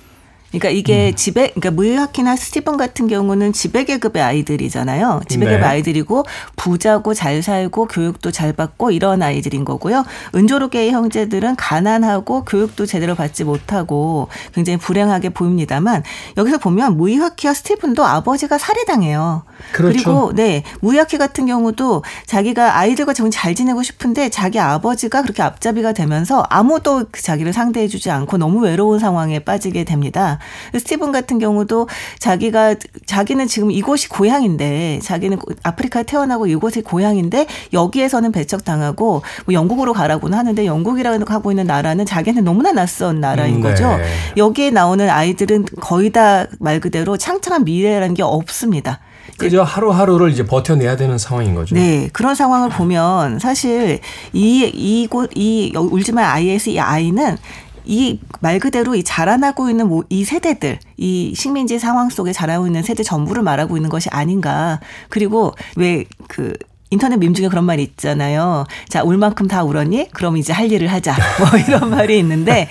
그러니까 0.60 0.70
이게 0.70 1.10
음. 1.10 1.16
지배, 1.16 1.50
그러니까 1.50 1.72
무이하키나 1.72 2.36
스티븐 2.38 2.78
같은 2.78 3.08
경우는 3.08 3.52
지배계급의 3.52 4.24
아이들이잖아요. 4.24 5.22
지배계급 5.28 5.60
네. 5.60 5.66
아이들이고 5.66 6.26
부자고 6.56 7.14
잘 7.14 7.44
살고 7.44 7.88
교육도 7.88 8.32
잘 8.32 8.54
받고 8.54 8.92
이런 8.92 9.22
아이들인 9.22 9.66
거고요. 9.66 10.06
은조로계의 10.34 10.92
형제들은 10.92 11.58
가난하고 11.58 12.46
교육도 12.46 12.86
제대로 12.86 13.16
받지 13.16 13.44
못하고 13.44 14.30
굉장히 14.54 14.78
불행하게 14.78 15.30
보입니다만 15.30 16.04
여기서 16.38 16.60
보면 16.60 16.96
무이하키와 16.96 17.54
스티븐도 17.54 18.06
아버지가 18.06 18.58
살해당해요. 18.58 19.44
그렇죠. 19.74 19.94
그리고 19.94 20.32
네 20.34 20.64
무이하키 20.80 21.18
같은 21.18 21.46
경우도 21.46 22.04
자기가 22.28 22.78
아이들과 22.78 23.14
정말 23.14 23.32
잘 23.32 23.56
지내고 23.56 23.84
싶은데 23.84 24.30
자기 24.30 24.60
아버지가 24.60 25.22
그렇게 25.22 25.44
앞잡이가 25.44 25.92
되면서 25.92 26.46
아무도 26.50 27.06
그 27.12 27.22
자기를 27.22 27.52
상대해주지 27.52 28.10
않고 28.10 28.38
너무 28.38 28.62
외로운 28.62 29.00
상황에 29.00 29.40
빠지게 29.40 29.84
됩니다. 29.84 30.40
스티븐 30.74 31.12
같은 31.12 31.40
경우도 31.40 31.88
자기가 32.20 32.76
자기는 33.06 33.48
지금 33.48 33.72
이곳이 33.72 34.10
고향인데 34.10 35.00
자기는 35.04 35.38
아프리카에 35.64 36.04
태어나고 36.04 36.48
이곳이 36.48 36.82
고향인데 36.82 37.48
여기에서는 37.74 38.32
배척당하고 38.32 39.22
뭐 39.46 39.54
영국으로 39.54 39.94
가라고는 39.94 40.38
하는데 40.38 40.66
영국이라고 40.66 41.26
하고 41.28 41.52
있는 41.52 41.66
나라는 41.68 42.06
자기한테 42.06 42.42
너무나 42.42 42.72
낯선 42.72 43.20
나라인 43.22 43.56
음, 43.56 43.62
네. 43.62 43.70
거죠. 43.70 43.98
여기에 44.36 44.72
나오는 44.72 45.10
아이들은 45.10 45.66
거의 45.80 46.12
다 46.12 46.46
말 46.60 46.80
그대로 46.80 47.18
창창한 47.18 47.64
미래라는 47.64 48.16
게 48.16 48.24
없습니다. 48.24 49.00
그저 49.38 49.64
하루하루를 49.64 50.32
이제 50.32 50.46
버텨내야 50.46 50.96
되는 50.96 51.18
상황인 51.18 51.56
거죠. 51.56 51.76
네, 51.76 52.10
그런 52.14 52.36
상황을 52.36 52.70
보면 52.70 53.40
사실 53.40 54.00
이 54.34 54.60
이곳 54.74 55.32
이 55.36 55.74
울지마 55.76 56.22
IS 56.24 56.70
이 56.70 56.80
아이는 56.80 57.38
이 57.86 58.20
말 58.42 58.60
그대로 58.60 58.96
이 58.96 59.04
자라나고 59.04 59.70
있는 59.70 59.88
뭐 59.88 60.04
이 60.10 60.24
세대들, 60.24 60.80
이 60.98 61.34
식민지 61.36 61.80
상황 61.80 62.10
속에 62.10 62.32
자라고 62.34 62.68
있는 62.68 62.84
세대 62.84 63.02
전부를 63.04 63.42
말하고 63.44 63.78
있는 63.78 63.90
것이 63.90 64.10
아닌가. 64.10 64.80
그리고 65.10 65.54
왜그 65.76 66.54
인터넷 66.92 67.18
밈 67.18 67.34
중에 67.34 67.48
그런 67.50 67.66
말이 67.66 67.82
있잖아요. 67.84 68.66
자, 68.88 69.04
울 69.04 69.18
만큼 69.18 69.48
다 69.48 69.64
울었니? 69.64 70.10
그럼 70.12 70.38
이제 70.38 70.54
할 70.54 70.72
일을 70.72 70.88
하자. 70.92 71.16
뭐 71.40 71.60
이런 71.60 71.90
말이 71.90 72.18
있는데 72.20 72.70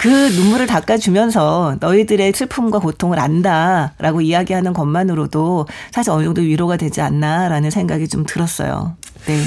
그 0.00 0.08
눈물을 0.08 0.66
닦아주면서 0.66 1.76
너희들의 1.78 2.32
슬픔과 2.32 2.78
고통을 2.78 3.18
안다라고 3.20 4.22
이야기하는 4.22 4.72
것만으로도 4.72 5.66
사실 5.92 6.10
어느 6.12 6.24
정도 6.24 6.40
위로가 6.40 6.76
되지 6.78 7.02
않나라는 7.02 7.70
생각이 7.70 8.08
좀 8.08 8.24
들었어요. 8.24 8.96
네. 9.26 9.42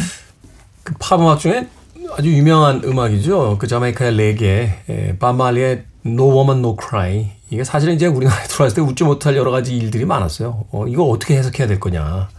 그팝 0.84 1.20
음악 1.20 1.40
중에 1.40 1.68
아주 2.12 2.30
유명한 2.30 2.82
음악이죠. 2.84 3.58
그 3.60 3.68
자메이카의 3.68 4.16
레게, 4.16 4.74
예, 4.90 5.18
바말리의 5.18 5.84
No 6.06 6.32
Woman 6.32 6.60
No 6.60 6.78
Cry. 6.80 7.32
이게 7.50 7.64
사실은 7.64 7.96
이제 7.96 8.08
우리나라에 8.08 8.46
들어왔을 8.48 8.76
때 8.76 8.82
웃지 8.82 9.04
못할 9.04 9.36
여러 9.36 9.52
가지 9.52 9.76
일들이 9.76 10.06
많았어요. 10.06 10.66
어, 10.72 10.86
이거 10.88 11.04
어떻게 11.06 11.38
해석해야 11.38 11.68
될 11.68 11.80
거냐. 11.80 12.30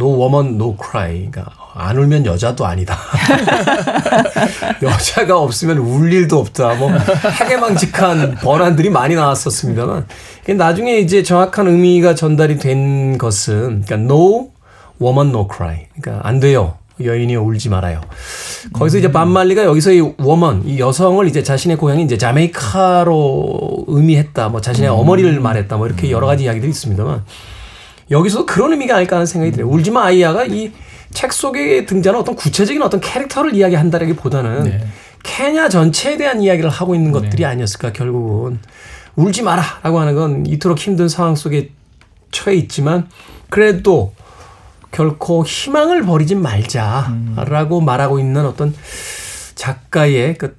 No 0.00 0.08
woman, 0.20 0.54
no 0.56 0.76
cry. 0.76 1.30
그러니까 1.30 1.52
안 1.72 1.96
울면 1.96 2.26
여자도 2.26 2.66
아니다. 2.66 2.98
여자가 4.82 5.38
없으면 5.38 5.78
울 5.78 6.12
일도 6.12 6.40
없다. 6.40 6.74
뭐 6.74 6.90
해괴망측한 6.90 8.36
번안들이 8.42 8.90
많이 8.90 9.14
나왔었습니다만 9.14 10.06
나중에 10.56 10.98
이제 10.98 11.22
정확한 11.22 11.68
의미가 11.68 12.16
전달이 12.16 12.58
된 12.58 13.18
것은 13.18 13.84
그러니까 13.86 13.94
no 13.94 14.50
woman, 15.00 15.28
no 15.28 15.48
cry. 15.48 15.86
그러니까 15.94 16.26
안 16.26 16.40
돼요. 16.40 16.76
여인이 17.02 17.34
울지 17.36 17.68
말아요. 17.68 18.00
거기서 18.72 18.98
이제 18.98 19.10
반말리가 19.10 19.64
여기서 19.64 19.92
이 19.92 20.00
woman, 20.20 20.62
이 20.66 20.78
여성을 20.78 21.26
이제 21.26 21.42
자신의 21.42 21.76
고향이 21.76 22.04
이제 22.04 22.16
자메이카로 22.16 23.84
의미했다. 23.88 24.48
뭐 24.48 24.60
자신의 24.60 24.90
어머니를 24.90 25.40
말했다. 25.40 25.76
뭐 25.76 25.86
이렇게 25.86 26.10
여러 26.10 26.26
가지 26.26 26.44
이야기들이 26.44 26.70
있습니다만 26.70 27.24
여기서 28.10 28.46
그런 28.46 28.72
의미가 28.72 28.96
아닐까 28.96 29.16
하는 29.16 29.26
생각이 29.26 29.52
들어요. 29.52 29.70
울지 29.70 29.90
마 29.90 30.04
아이야가 30.04 30.44
이 30.46 30.72
책 31.14 31.32
속에 31.32 31.86
등장하는 31.86 32.20
어떤 32.20 32.34
구체적인 32.34 32.82
어떤 32.82 33.00
캐릭터를 33.00 33.54
이야기한다라기보다는 33.54 34.64
네. 34.64 34.84
케냐 35.22 35.68
전체에 35.70 36.18
대한 36.18 36.42
이야기를 36.42 36.68
하고 36.68 36.94
있는 36.94 37.12
것들이 37.12 37.46
아니었을까 37.46 37.92
결국은 37.92 38.58
울지 39.16 39.42
마라라고 39.42 40.00
하는 40.00 40.14
건 40.16 40.44
이토록 40.44 40.78
힘든 40.78 41.08
상황 41.08 41.36
속에 41.36 41.70
처해 42.32 42.56
있지만 42.56 43.08
그래도 43.48 44.12
결코 44.94 45.44
희망을 45.44 46.04
버리지 46.04 46.36
말자라고 46.36 47.80
말하고 47.80 48.20
있는 48.20 48.46
어떤 48.46 48.72
작가의 49.56 50.38
그 50.38 50.56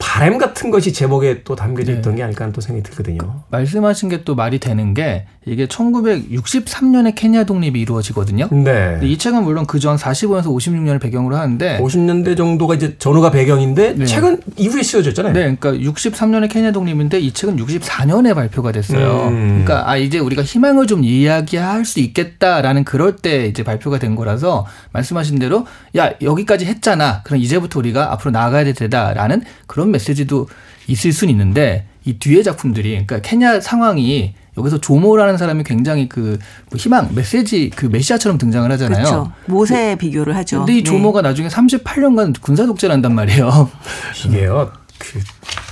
바램 0.00 0.38
같은 0.38 0.70
것이 0.70 0.92
제목에 0.92 1.42
또 1.44 1.54
담겨져 1.54 1.92
있던 1.92 2.16
게 2.16 2.22
아닐까 2.22 2.44
하는 2.44 2.52
또 2.52 2.60
생각이 2.60 2.82
들거든요. 2.88 3.42
말씀하신 3.50 4.08
게 4.08 4.20
또 4.24 4.34
말이 4.34 4.58
되는 4.58 4.92
게 4.94 5.26
이게 5.46 5.66
1963년에 5.66 7.14
케냐 7.14 7.44
독립이 7.44 7.80
이루어지거든요. 7.80 8.48
네. 8.50 8.72
근데 8.98 9.06
이 9.06 9.16
책은 9.18 9.42
물론 9.44 9.66
그 9.66 9.80
전 9.80 9.96
45년에서 9.96 10.44
56년을 10.44 11.00
배경으로 11.00 11.36
하는데 11.36 11.78
50년대 11.80 12.36
정도가 12.36 12.74
이제 12.74 12.96
전후가 12.98 13.30
배경인데 13.30 13.94
네. 13.94 14.04
책은 14.04 14.42
이후에 14.58 14.82
쓰여졌잖아요. 14.82 15.32
네, 15.32 15.56
그러니까 15.58 15.72
63년에 15.90 16.50
케냐 16.50 16.70
독립인데 16.72 17.18
이 17.18 17.32
책은 17.32 17.56
64년에 17.56 18.34
발표가 18.34 18.72
됐어요. 18.72 19.28
음. 19.28 19.62
그러니까 19.64 19.88
아 19.88 19.96
이제 19.96 20.18
우리가 20.18 20.42
희망을 20.42 20.86
좀 20.86 21.02
이야기할 21.02 21.86
수 21.86 22.00
있겠다라는 22.00 22.84
그럴 22.84 23.16
때 23.16 23.46
이제 23.46 23.64
발표가 23.64 23.98
된 23.98 24.16
거라서 24.16 24.66
말씀하신 24.92 25.38
대로 25.38 25.66
야 25.96 26.12
여기까지 26.20 26.66
했잖아. 26.66 27.22
그럼 27.22 27.40
이제부터 27.40 27.78
우리가 27.78 28.12
앞으로 28.12 28.32
나아가야 28.32 28.64
되다라는 28.74 29.42
그런 29.66 29.89
메시지도 29.90 30.48
있을 30.86 31.12
수는 31.12 31.32
있는데 31.32 31.86
이 32.04 32.18
뒤에 32.18 32.42
작품들이 32.42 32.90
그러니까 32.90 33.20
케냐 33.20 33.60
상황이 33.60 34.34
여기서 34.58 34.80
조모라는 34.80 35.38
사람이 35.38 35.64
굉장히 35.64 36.08
그뭐 36.08 36.36
희망 36.76 37.10
메시지 37.14 37.70
그 37.74 37.86
메시아처럼 37.86 38.38
등장을 38.38 38.70
하잖아요. 38.72 39.02
그렇죠. 39.02 39.32
모세 39.46 39.96
비교를 39.96 40.36
하죠. 40.36 40.58
근데 40.58 40.72
이 40.74 40.76
네. 40.76 40.82
조모가 40.82 41.22
나중에 41.22 41.48
38년간 41.48 42.40
군사 42.40 42.66
독재를 42.66 42.92
한단 42.92 43.14
말이에요. 43.14 43.70
이게요. 44.26 44.72
그 44.98 45.20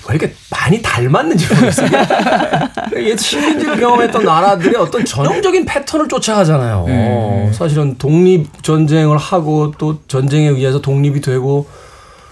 왜 0.09 0.17
이렇게 0.17 0.35
많이 0.51 0.81
닮았는지 0.81 1.47
모르겠어요. 1.49 1.89
옛 2.97 3.17
식민지를 3.17 3.79
경험했던 3.79 4.25
나라들의 4.25 4.75
어떤 4.77 5.05
전형적인 5.05 5.67
패턴을 5.67 6.09
쫓아가잖아요. 6.09 6.85
네. 6.87 7.53
사실은 7.53 7.97
독립 7.99 8.63
전쟁을 8.63 9.19
하고 9.19 9.73
또 9.77 10.01
전쟁에 10.09 10.49
의해서 10.49 10.81
독립이 10.81 11.21
되고 11.21 11.69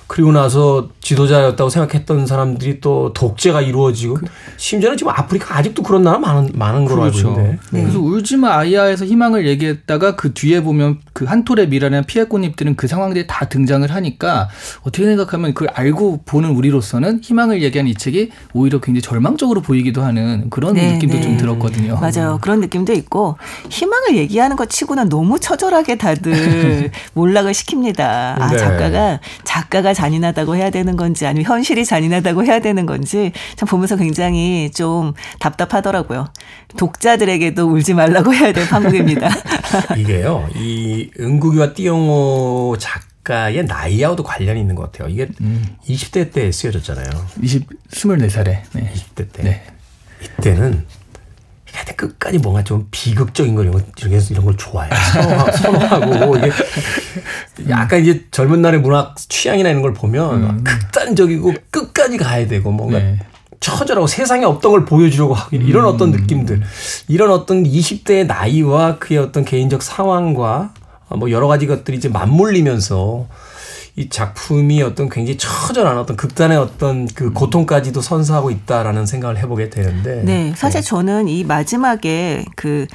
그리고 0.06 0.32
나서 0.32 0.88
지도자였다고 1.00 1.68
생각했던 1.68 2.26
사람들이 2.26 2.80
또 2.80 3.12
독재가 3.12 3.60
이루어지고 3.60 4.18
심지어는 4.56 4.96
지금 4.96 5.12
아프리카 5.12 5.56
아직도 5.58 5.82
그런 5.82 6.02
나라 6.02 6.18
많은 6.18 6.50
많은 6.54 6.84
걸로 6.84 7.04
알고 7.04 7.16
그렇죠. 7.16 7.28
있는데. 7.40 7.58
그래서 7.70 8.00
울지마 8.00 8.56
아이야에서 8.56 9.04
희망을 9.04 9.46
얘기했다가 9.46 10.16
그 10.16 10.32
뒤에 10.32 10.62
보면 10.62 10.98
그 11.12 11.26
한 11.26 11.44
톨의 11.44 11.68
미라는 11.68 12.04
피해 12.04 12.24
꽃잎들은 12.24 12.76
그 12.76 12.86
상황들이 12.86 13.26
다 13.26 13.48
등장을 13.48 13.88
하니까 13.90 14.48
어떻게 14.82 15.04
생각하면 15.04 15.54
그걸 15.54 15.68
알고 15.74 16.22
보는 16.24 16.50
우리로서는 16.50 17.20
희망을 17.22 17.62
얘기한 17.62 17.86
이 17.88 17.94
책이 17.94 18.30
오히려 18.54 18.80
굉장히 18.80 19.02
절망적으로 19.02 19.60
보이기도 19.60 20.02
하는 20.02 20.48
그런 20.50 20.74
네, 20.74 20.94
느낌도 20.94 21.16
네. 21.16 21.22
좀 21.22 21.36
들었거든요. 21.36 21.98
맞아요. 22.00 22.38
그런 22.40 22.60
느낌도 22.60 22.92
있고 22.94 23.36
희망을 23.68 24.16
얘기하는 24.16 24.56
것 24.56 24.70
치고는 24.70 25.08
너무 25.08 25.38
처절하게 25.38 25.96
다들 25.96 26.90
몰락을 27.14 27.52
시킵니다. 27.52 28.00
아 28.00 28.48
네. 28.50 28.56
작가가 28.56 29.20
작가가 29.44 29.92
잔인하다고 29.96 30.54
해야 30.56 30.68
되는 30.70 30.94
건지 30.96 31.26
아니면 31.26 31.44
현실이 31.50 31.84
잔인하다고 31.86 32.44
해야 32.44 32.60
되는 32.60 32.84
건지 32.86 33.32
참 33.56 33.66
보면서 33.68 33.96
굉장히 33.96 34.70
좀 34.72 35.14
답답하더라고요. 35.40 36.28
독자들에게도 36.76 37.66
울지 37.72 37.94
말라고 37.94 38.34
해야 38.34 38.52
될 38.52 38.68
판국입니다. 38.68 39.28
이게요. 39.96 40.48
이 40.54 41.10
은국이와 41.18 41.72
띠용호 41.72 42.76
작가의 42.78 43.64
나이하고도 43.64 44.22
관련이 44.22 44.60
있는 44.60 44.74
것 44.74 44.92
같아요. 44.92 45.08
이게 45.08 45.28
20대 45.88 46.32
때 46.32 46.52
쓰여졌잖아요. 46.52 47.08
20, 47.42 47.66
24살에. 47.90 48.44
네. 48.72 48.92
20대 48.94 49.32
때. 49.32 49.42
네. 49.42 49.62
이때는 50.22 50.84
하여튼 51.72 51.96
끝까지 51.96 52.38
뭔가 52.38 52.64
좀 52.64 52.88
비극적인 52.90 53.54
걸 53.54 53.66
이런 53.66 53.78
거 53.82 53.84
이런, 53.98 54.44
걸 54.44 54.56
좋아해요. 54.56 54.90
선호하- 55.12 55.52
선호하고 55.56 56.36
이게 56.38 56.50
약간 57.68 58.00
이제 58.00 58.24
젊은 58.30 58.62
날의 58.62 58.80
문학 58.80 59.16
취향이나 59.16 59.70
이런 59.70 59.82
걸 59.82 59.92
보면 59.92 60.42
막 60.42 60.64
극단적이고 60.64 61.54
끝까지 61.70 62.18
가야 62.18 62.46
되고 62.46 62.70
뭔가 62.70 62.98
네. 62.98 63.18
처절하고 63.60 64.06
세상에 64.06 64.44
없던 64.44 64.70
걸 64.70 64.84
보여주려고 64.84 65.34
하고 65.34 65.56
이런 65.56 65.86
어떤 65.86 66.10
느낌들, 66.10 66.62
이런 67.08 67.30
어떤 67.30 67.64
20대의 67.64 68.26
나이와 68.26 68.98
그의 68.98 69.18
어떤 69.18 69.44
개인적 69.44 69.82
상황과 69.82 70.72
뭐 71.08 71.30
여러 71.30 71.48
가지 71.48 71.66
것들이 71.66 71.96
이제 71.96 72.08
맞물리면서 72.08 73.26
이 73.96 74.10
작품이 74.10 74.82
어떤 74.82 75.08
굉장히 75.08 75.38
처절한 75.38 75.96
어떤 75.96 76.16
극단의 76.16 76.58
어떤 76.58 77.06
그 77.06 77.32
고통까지도 77.32 78.02
선사하고 78.02 78.50
있다라는 78.50 79.06
생각을 79.06 79.38
해보게 79.38 79.70
되는데. 79.70 80.22
네, 80.22 80.52
사실 80.54 80.82
저는 80.82 81.28
이 81.28 81.44
마지막에 81.44 82.44
그 82.56 82.86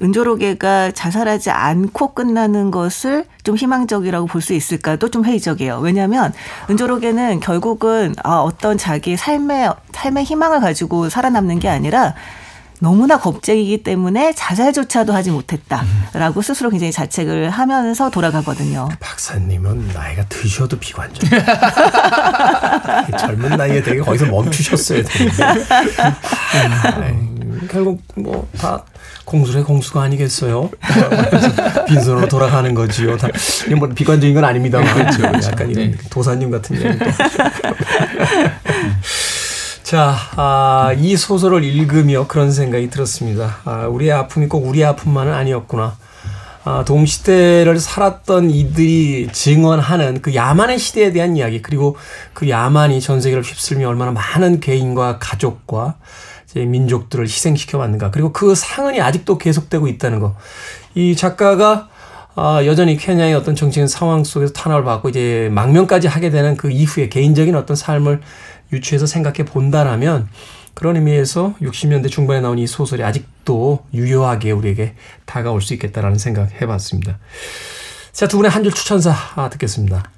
은조로개가 0.00 0.92
자살하지 0.92 1.50
않고 1.50 2.14
끝나는 2.14 2.70
것을 2.70 3.24
좀 3.42 3.56
희망적이라고 3.56 4.26
볼 4.26 4.42
수 4.42 4.54
있을까도 4.54 5.10
좀 5.10 5.24
회의적이에요. 5.24 5.78
왜냐하면 5.80 6.32
은조로개는 6.70 7.40
결국은 7.40 8.14
아, 8.22 8.36
어떤 8.38 8.78
자기 8.78 9.16
삶의 9.16 9.72
삶의 9.92 10.24
희망을 10.24 10.60
가지고 10.60 11.08
살아남는 11.08 11.58
게 11.58 11.68
아니라 11.68 12.14
너무나 12.80 13.18
겁쟁이기 13.18 13.82
때문에 13.82 14.32
자살조차도 14.34 15.12
하지 15.12 15.32
못했다라고 15.32 16.42
스스로 16.42 16.70
굉장히 16.70 16.92
자책을 16.92 17.50
하면서 17.50 18.08
돌아가거든요. 18.08 18.88
박사님은 19.00 19.88
나이가 19.92 20.24
드셔도 20.28 20.78
비관적. 20.78 21.28
젊은 23.18 23.56
나이에 23.56 23.82
되게 23.82 24.00
거기서 24.00 24.26
멈추셨어야 24.26 25.02
되는데. 25.02 25.44
아, 25.44 26.14
결국 27.68 28.00
뭐 28.14 28.46
다 28.56 28.84
공수의 29.28 29.62
공수가 29.62 30.00
아니겠어요? 30.02 30.70
빈손으로 31.86 32.28
돌아가는 32.28 32.72
거지요. 32.74 33.18
다, 33.18 33.28
뭐 33.76 33.88
비관적인 33.88 34.34
건 34.34 34.44
아닙니다만. 34.44 34.94
그렇죠, 34.94 35.22
약간 35.46 35.70
이런 35.70 35.94
도사님 36.08 36.50
같은 36.50 36.80
이야기 36.80 36.98
자, 39.82 40.16
아, 40.36 40.94
이 40.96 41.16
소설을 41.16 41.62
읽으며 41.62 42.26
그런 42.26 42.50
생각이 42.50 42.88
들었습니다. 42.88 43.58
아, 43.64 43.86
우리의 43.86 44.12
아픔이 44.12 44.48
꼭 44.48 44.66
우리의 44.66 44.86
아픔만은 44.86 45.32
아니었구나. 45.32 45.96
아, 46.64 46.84
동시대를 46.86 47.78
살았던 47.78 48.50
이들이 48.50 49.28
증언하는 49.32 50.22
그 50.22 50.34
야만의 50.34 50.78
시대에 50.78 51.12
대한 51.12 51.36
이야기, 51.36 51.60
그리고 51.62 51.96
그 52.32 52.48
야만이 52.48 53.00
전 53.00 53.20
세계를 53.20 53.42
휩쓸며 53.42 53.88
얼마나 53.88 54.10
많은 54.12 54.60
개인과 54.60 55.18
가족과 55.18 55.96
이제 56.50 56.64
민족들을 56.64 57.24
희생시켜 57.26 57.78
왔는가. 57.78 58.10
그리고 58.10 58.32
그 58.32 58.54
상흔이 58.54 59.00
아직도 59.00 59.38
계속되고 59.38 59.86
있다는 59.88 60.20
거. 60.20 60.34
이 60.94 61.14
작가가 61.14 61.88
아, 62.34 62.64
여전히 62.64 62.96
케냐의 62.96 63.34
어떤 63.34 63.56
정치적인 63.56 63.88
상황 63.88 64.22
속에서 64.22 64.52
탄압을 64.52 64.84
받고 64.84 65.08
이제 65.08 65.48
망명까지 65.52 66.06
하게 66.06 66.30
되는 66.30 66.56
그 66.56 66.70
이후에 66.70 67.08
개인적인 67.08 67.54
어떤 67.56 67.74
삶을 67.76 68.20
유추해서 68.72 69.06
생각해 69.06 69.44
본다라면 69.44 70.28
그런 70.74 70.94
의미에서 70.94 71.54
60년대 71.60 72.08
중반에 72.10 72.40
나온 72.40 72.58
이 72.58 72.66
소설이 72.68 73.02
아직도 73.02 73.80
유효하게 73.92 74.52
우리에게 74.52 74.94
다가올 75.26 75.60
수 75.60 75.74
있겠다라는 75.74 76.18
생각 76.18 76.52
해봤습니다. 76.62 77.18
자, 78.12 78.28
두 78.28 78.36
분의 78.36 78.50
한 78.52 78.62
줄 78.62 78.72
추천사 78.72 79.12
아, 79.34 79.48
듣겠습니다. 79.50 80.08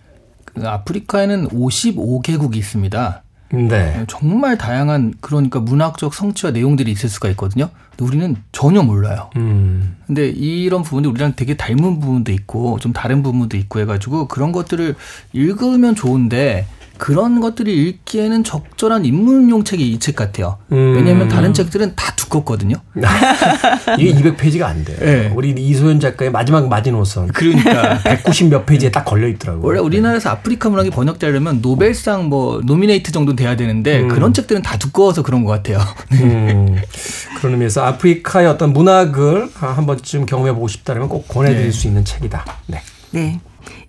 그 0.44 0.68
아프리카에는 0.68 1.48
55개국이 1.48 2.56
있습니다. 2.56 3.22
네. 3.52 4.04
정말 4.08 4.56
다양한 4.56 5.14
그러니까 5.20 5.60
문학적 5.60 6.14
성취와 6.14 6.52
내용들이 6.52 6.90
있을 6.90 7.08
수가 7.08 7.28
있거든요. 7.30 7.68
근데 7.90 8.04
우리는 8.04 8.36
전혀 8.52 8.82
몰라요. 8.82 9.30
음. 9.36 9.96
근데 10.06 10.28
이런 10.28 10.82
부분들 10.82 11.10
우리랑 11.10 11.34
되게 11.36 11.56
닮은 11.56 12.00
부분도 12.00 12.32
있고 12.32 12.78
좀 12.78 12.92
다른 12.92 13.22
부분도 13.22 13.56
있고 13.56 13.80
해가지고 13.80 14.28
그런 14.28 14.52
것들을 14.52 14.94
읽으면 15.32 15.94
좋은데 15.94 16.66
그런 17.00 17.40
것들이 17.40 17.88
읽기에는 17.88 18.44
적절한 18.44 19.06
입문용 19.06 19.64
책이 19.64 19.90
이 19.90 19.98
책 19.98 20.16
같아요. 20.16 20.58
음. 20.70 20.94
왜냐하면 20.96 21.28
다른 21.28 21.54
책들은 21.54 21.94
다 21.96 22.12
두껍거든요. 22.14 22.76
이게 23.98 24.12
200페이지가 24.12 24.62
안 24.64 24.84
돼요. 24.84 24.98
네. 25.00 25.32
우리 25.34 25.50
이소연 25.50 25.98
작가의 25.98 26.30
마지막 26.30 26.68
마지노선. 26.68 27.28
그러니까 27.28 27.98
190 28.02 28.48
몇 28.48 28.66
페이지에 28.66 28.90
딱 28.90 29.04
걸려 29.04 29.28
있더라고요. 29.28 29.66
원래 29.66 29.80
우리나라에서 29.80 30.28
아프리카 30.30 30.68
문학이 30.68 30.90
번역되려면 30.90 31.62
노벨상 31.62 32.26
뭐 32.28 32.60
노미네이트 32.64 33.12
정도 33.12 33.34
돼야 33.34 33.56
되는데 33.56 34.06
그런 34.06 34.34
책들은 34.34 34.60
다 34.62 34.76
두꺼워서 34.76 35.22
그런 35.22 35.44
것 35.44 35.52
같아요. 35.52 35.78
음, 36.12 36.76
그런 37.38 37.52
의미에서 37.54 37.82
아프리카의 37.82 38.46
어떤 38.46 38.72
문학을 38.74 39.48
한 39.54 39.86
번쯤 39.86 40.26
경험해 40.26 40.52
보고 40.52 40.68
싶다면 40.68 41.08
꼭 41.08 41.26
권해드릴 41.28 41.64
네. 41.64 41.70
수 41.72 41.86
있는 41.86 42.04
책이다. 42.04 42.44
네. 42.66 42.82
네. 43.12 43.40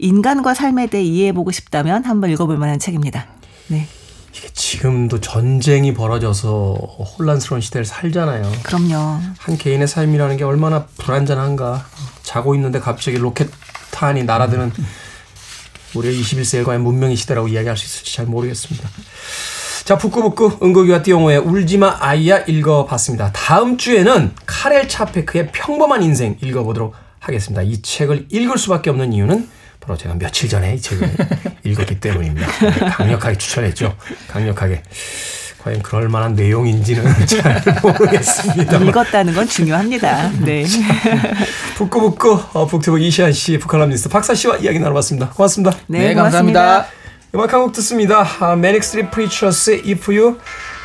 인간과 0.02 0.54
삶에 0.54 0.88
대해 0.88 1.04
이해해보고 1.04 1.52
싶다면 1.52 2.04
한번 2.04 2.32
읽어볼 2.32 2.58
만한 2.58 2.80
책입니다. 2.80 3.28
네. 3.68 3.88
이게 4.34 4.50
지금도 4.54 5.20
전쟁이 5.20 5.94
벌어져서 5.94 6.74
혼란스러운 6.74 7.62
시대를 7.62 7.86
살잖아요. 7.86 8.50
그럼요. 8.64 9.20
한 9.38 9.58
개인의 9.58 9.88
삶이라는 9.88 10.38
게 10.38 10.44
얼마나 10.44 10.86
불안전한가. 10.98 11.86
자고 12.24 12.56
있는데 12.56 12.80
갑자기 12.80 13.18
로켓 13.18 13.50
탄이 13.92 14.24
날아드는 14.24 14.72
우리의 15.96 16.22
21세기의 16.22 16.66
과연 16.66 16.82
문명의 16.82 17.16
시대라고 17.18 17.50
이야기할 17.50 17.76
수 17.78 17.86
있을지 17.86 18.16
잘 18.16 18.26
모르겠습니다. 18.26 18.90
자, 19.84 19.98
북구북구 19.98 20.60
은국이와 20.64 21.02
띠용호의 21.04 21.40
울지마 21.40 21.98
아이야 22.00 22.40
읽어봤습니다. 22.40 23.32
다음 23.34 23.78
주에는 23.78 24.32
카렐 24.46 24.88
차페크의 24.88 25.52
평범한 25.52 26.04
인생 26.04 26.38
읽어보도록 26.42 26.96
하겠습니다. 27.20 27.62
이 27.62 27.82
책을 27.82 28.28
읽을 28.30 28.58
수밖에 28.58 28.90
없는 28.90 29.12
이유는 29.12 29.50
바로 29.82 29.98
제가 29.98 30.16
며칠 30.16 30.48
전에 30.48 30.76
이 30.76 30.82
책을 30.82 31.12
읽었기 31.66 32.00
때문입니다. 32.00 32.48
강력하게 32.96 33.38
추천했죠. 33.38 33.96
강력하게. 34.30 34.84
과연 35.64 35.82
그럴 35.84 36.10
만한 36.10 36.34
내용인지는 36.34 37.04
잘 37.28 37.62
모르겠습니다. 37.84 38.78
읽었다는 38.78 39.34
건 39.34 39.48
중요합니다. 39.48 40.32
네. 40.44 40.66
북구북구 41.78 42.42
어, 42.54 42.66
북튜브 42.66 43.00
이시안 43.00 43.32
씨, 43.32 43.58
북칼럼니스트 43.60 44.10
박사 44.10 44.34
씨와 44.34 44.58
이야기 44.58 44.80
나눠봤습니다. 44.80 45.30
고맙습니다. 45.30 45.78
네, 45.88 46.14
고맙습니다. 46.16 46.88
음악 47.34 47.54
한 47.54 47.62
곡 47.62 47.74
듣습니다. 47.74 48.26
Manic 48.58 48.80
Street 48.86 49.12
Preachers의 49.12 49.84
If 49.86 50.12
You 50.12 50.38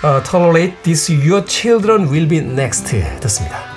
uh, 0.05 0.23
Tolerate 0.31 0.77
This 0.83 1.11
Your 1.11 1.43
Children 1.47 2.09
Will 2.09 2.29
Be 2.29 2.39
Next 2.39 2.85
듣습니다. 3.21 3.76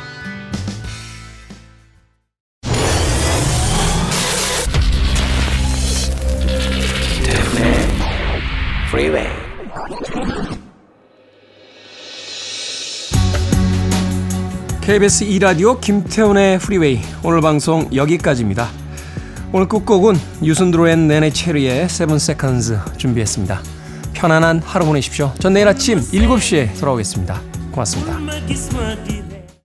KBS 14.90 15.24
2라디오 15.28 15.80
김태훈의 15.80 16.58
프리웨이 16.58 17.00
오늘 17.24 17.42
방송 17.42 17.88
여기까지입니다. 17.94 18.70
오늘 19.54 19.68
끝곡은 19.68 20.16
유순두 20.42 20.90
and 20.90 21.08
네네 21.08 21.30
체리의 21.30 21.88
Seven 21.88 22.18
Seconds 22.18 22.80
준비했습니다. 22.98 23.62
편안한 24.14 24.64
하루 24.66 24.88
보내십시오. 24.88 25.32
전 25.38 25.54
내일 25.54 25.68
아침 25.68 26.00
7시에 26.00 26.80
돌아오겠습니다. 26.80 27.40
고맙습니다. 27.72 28.18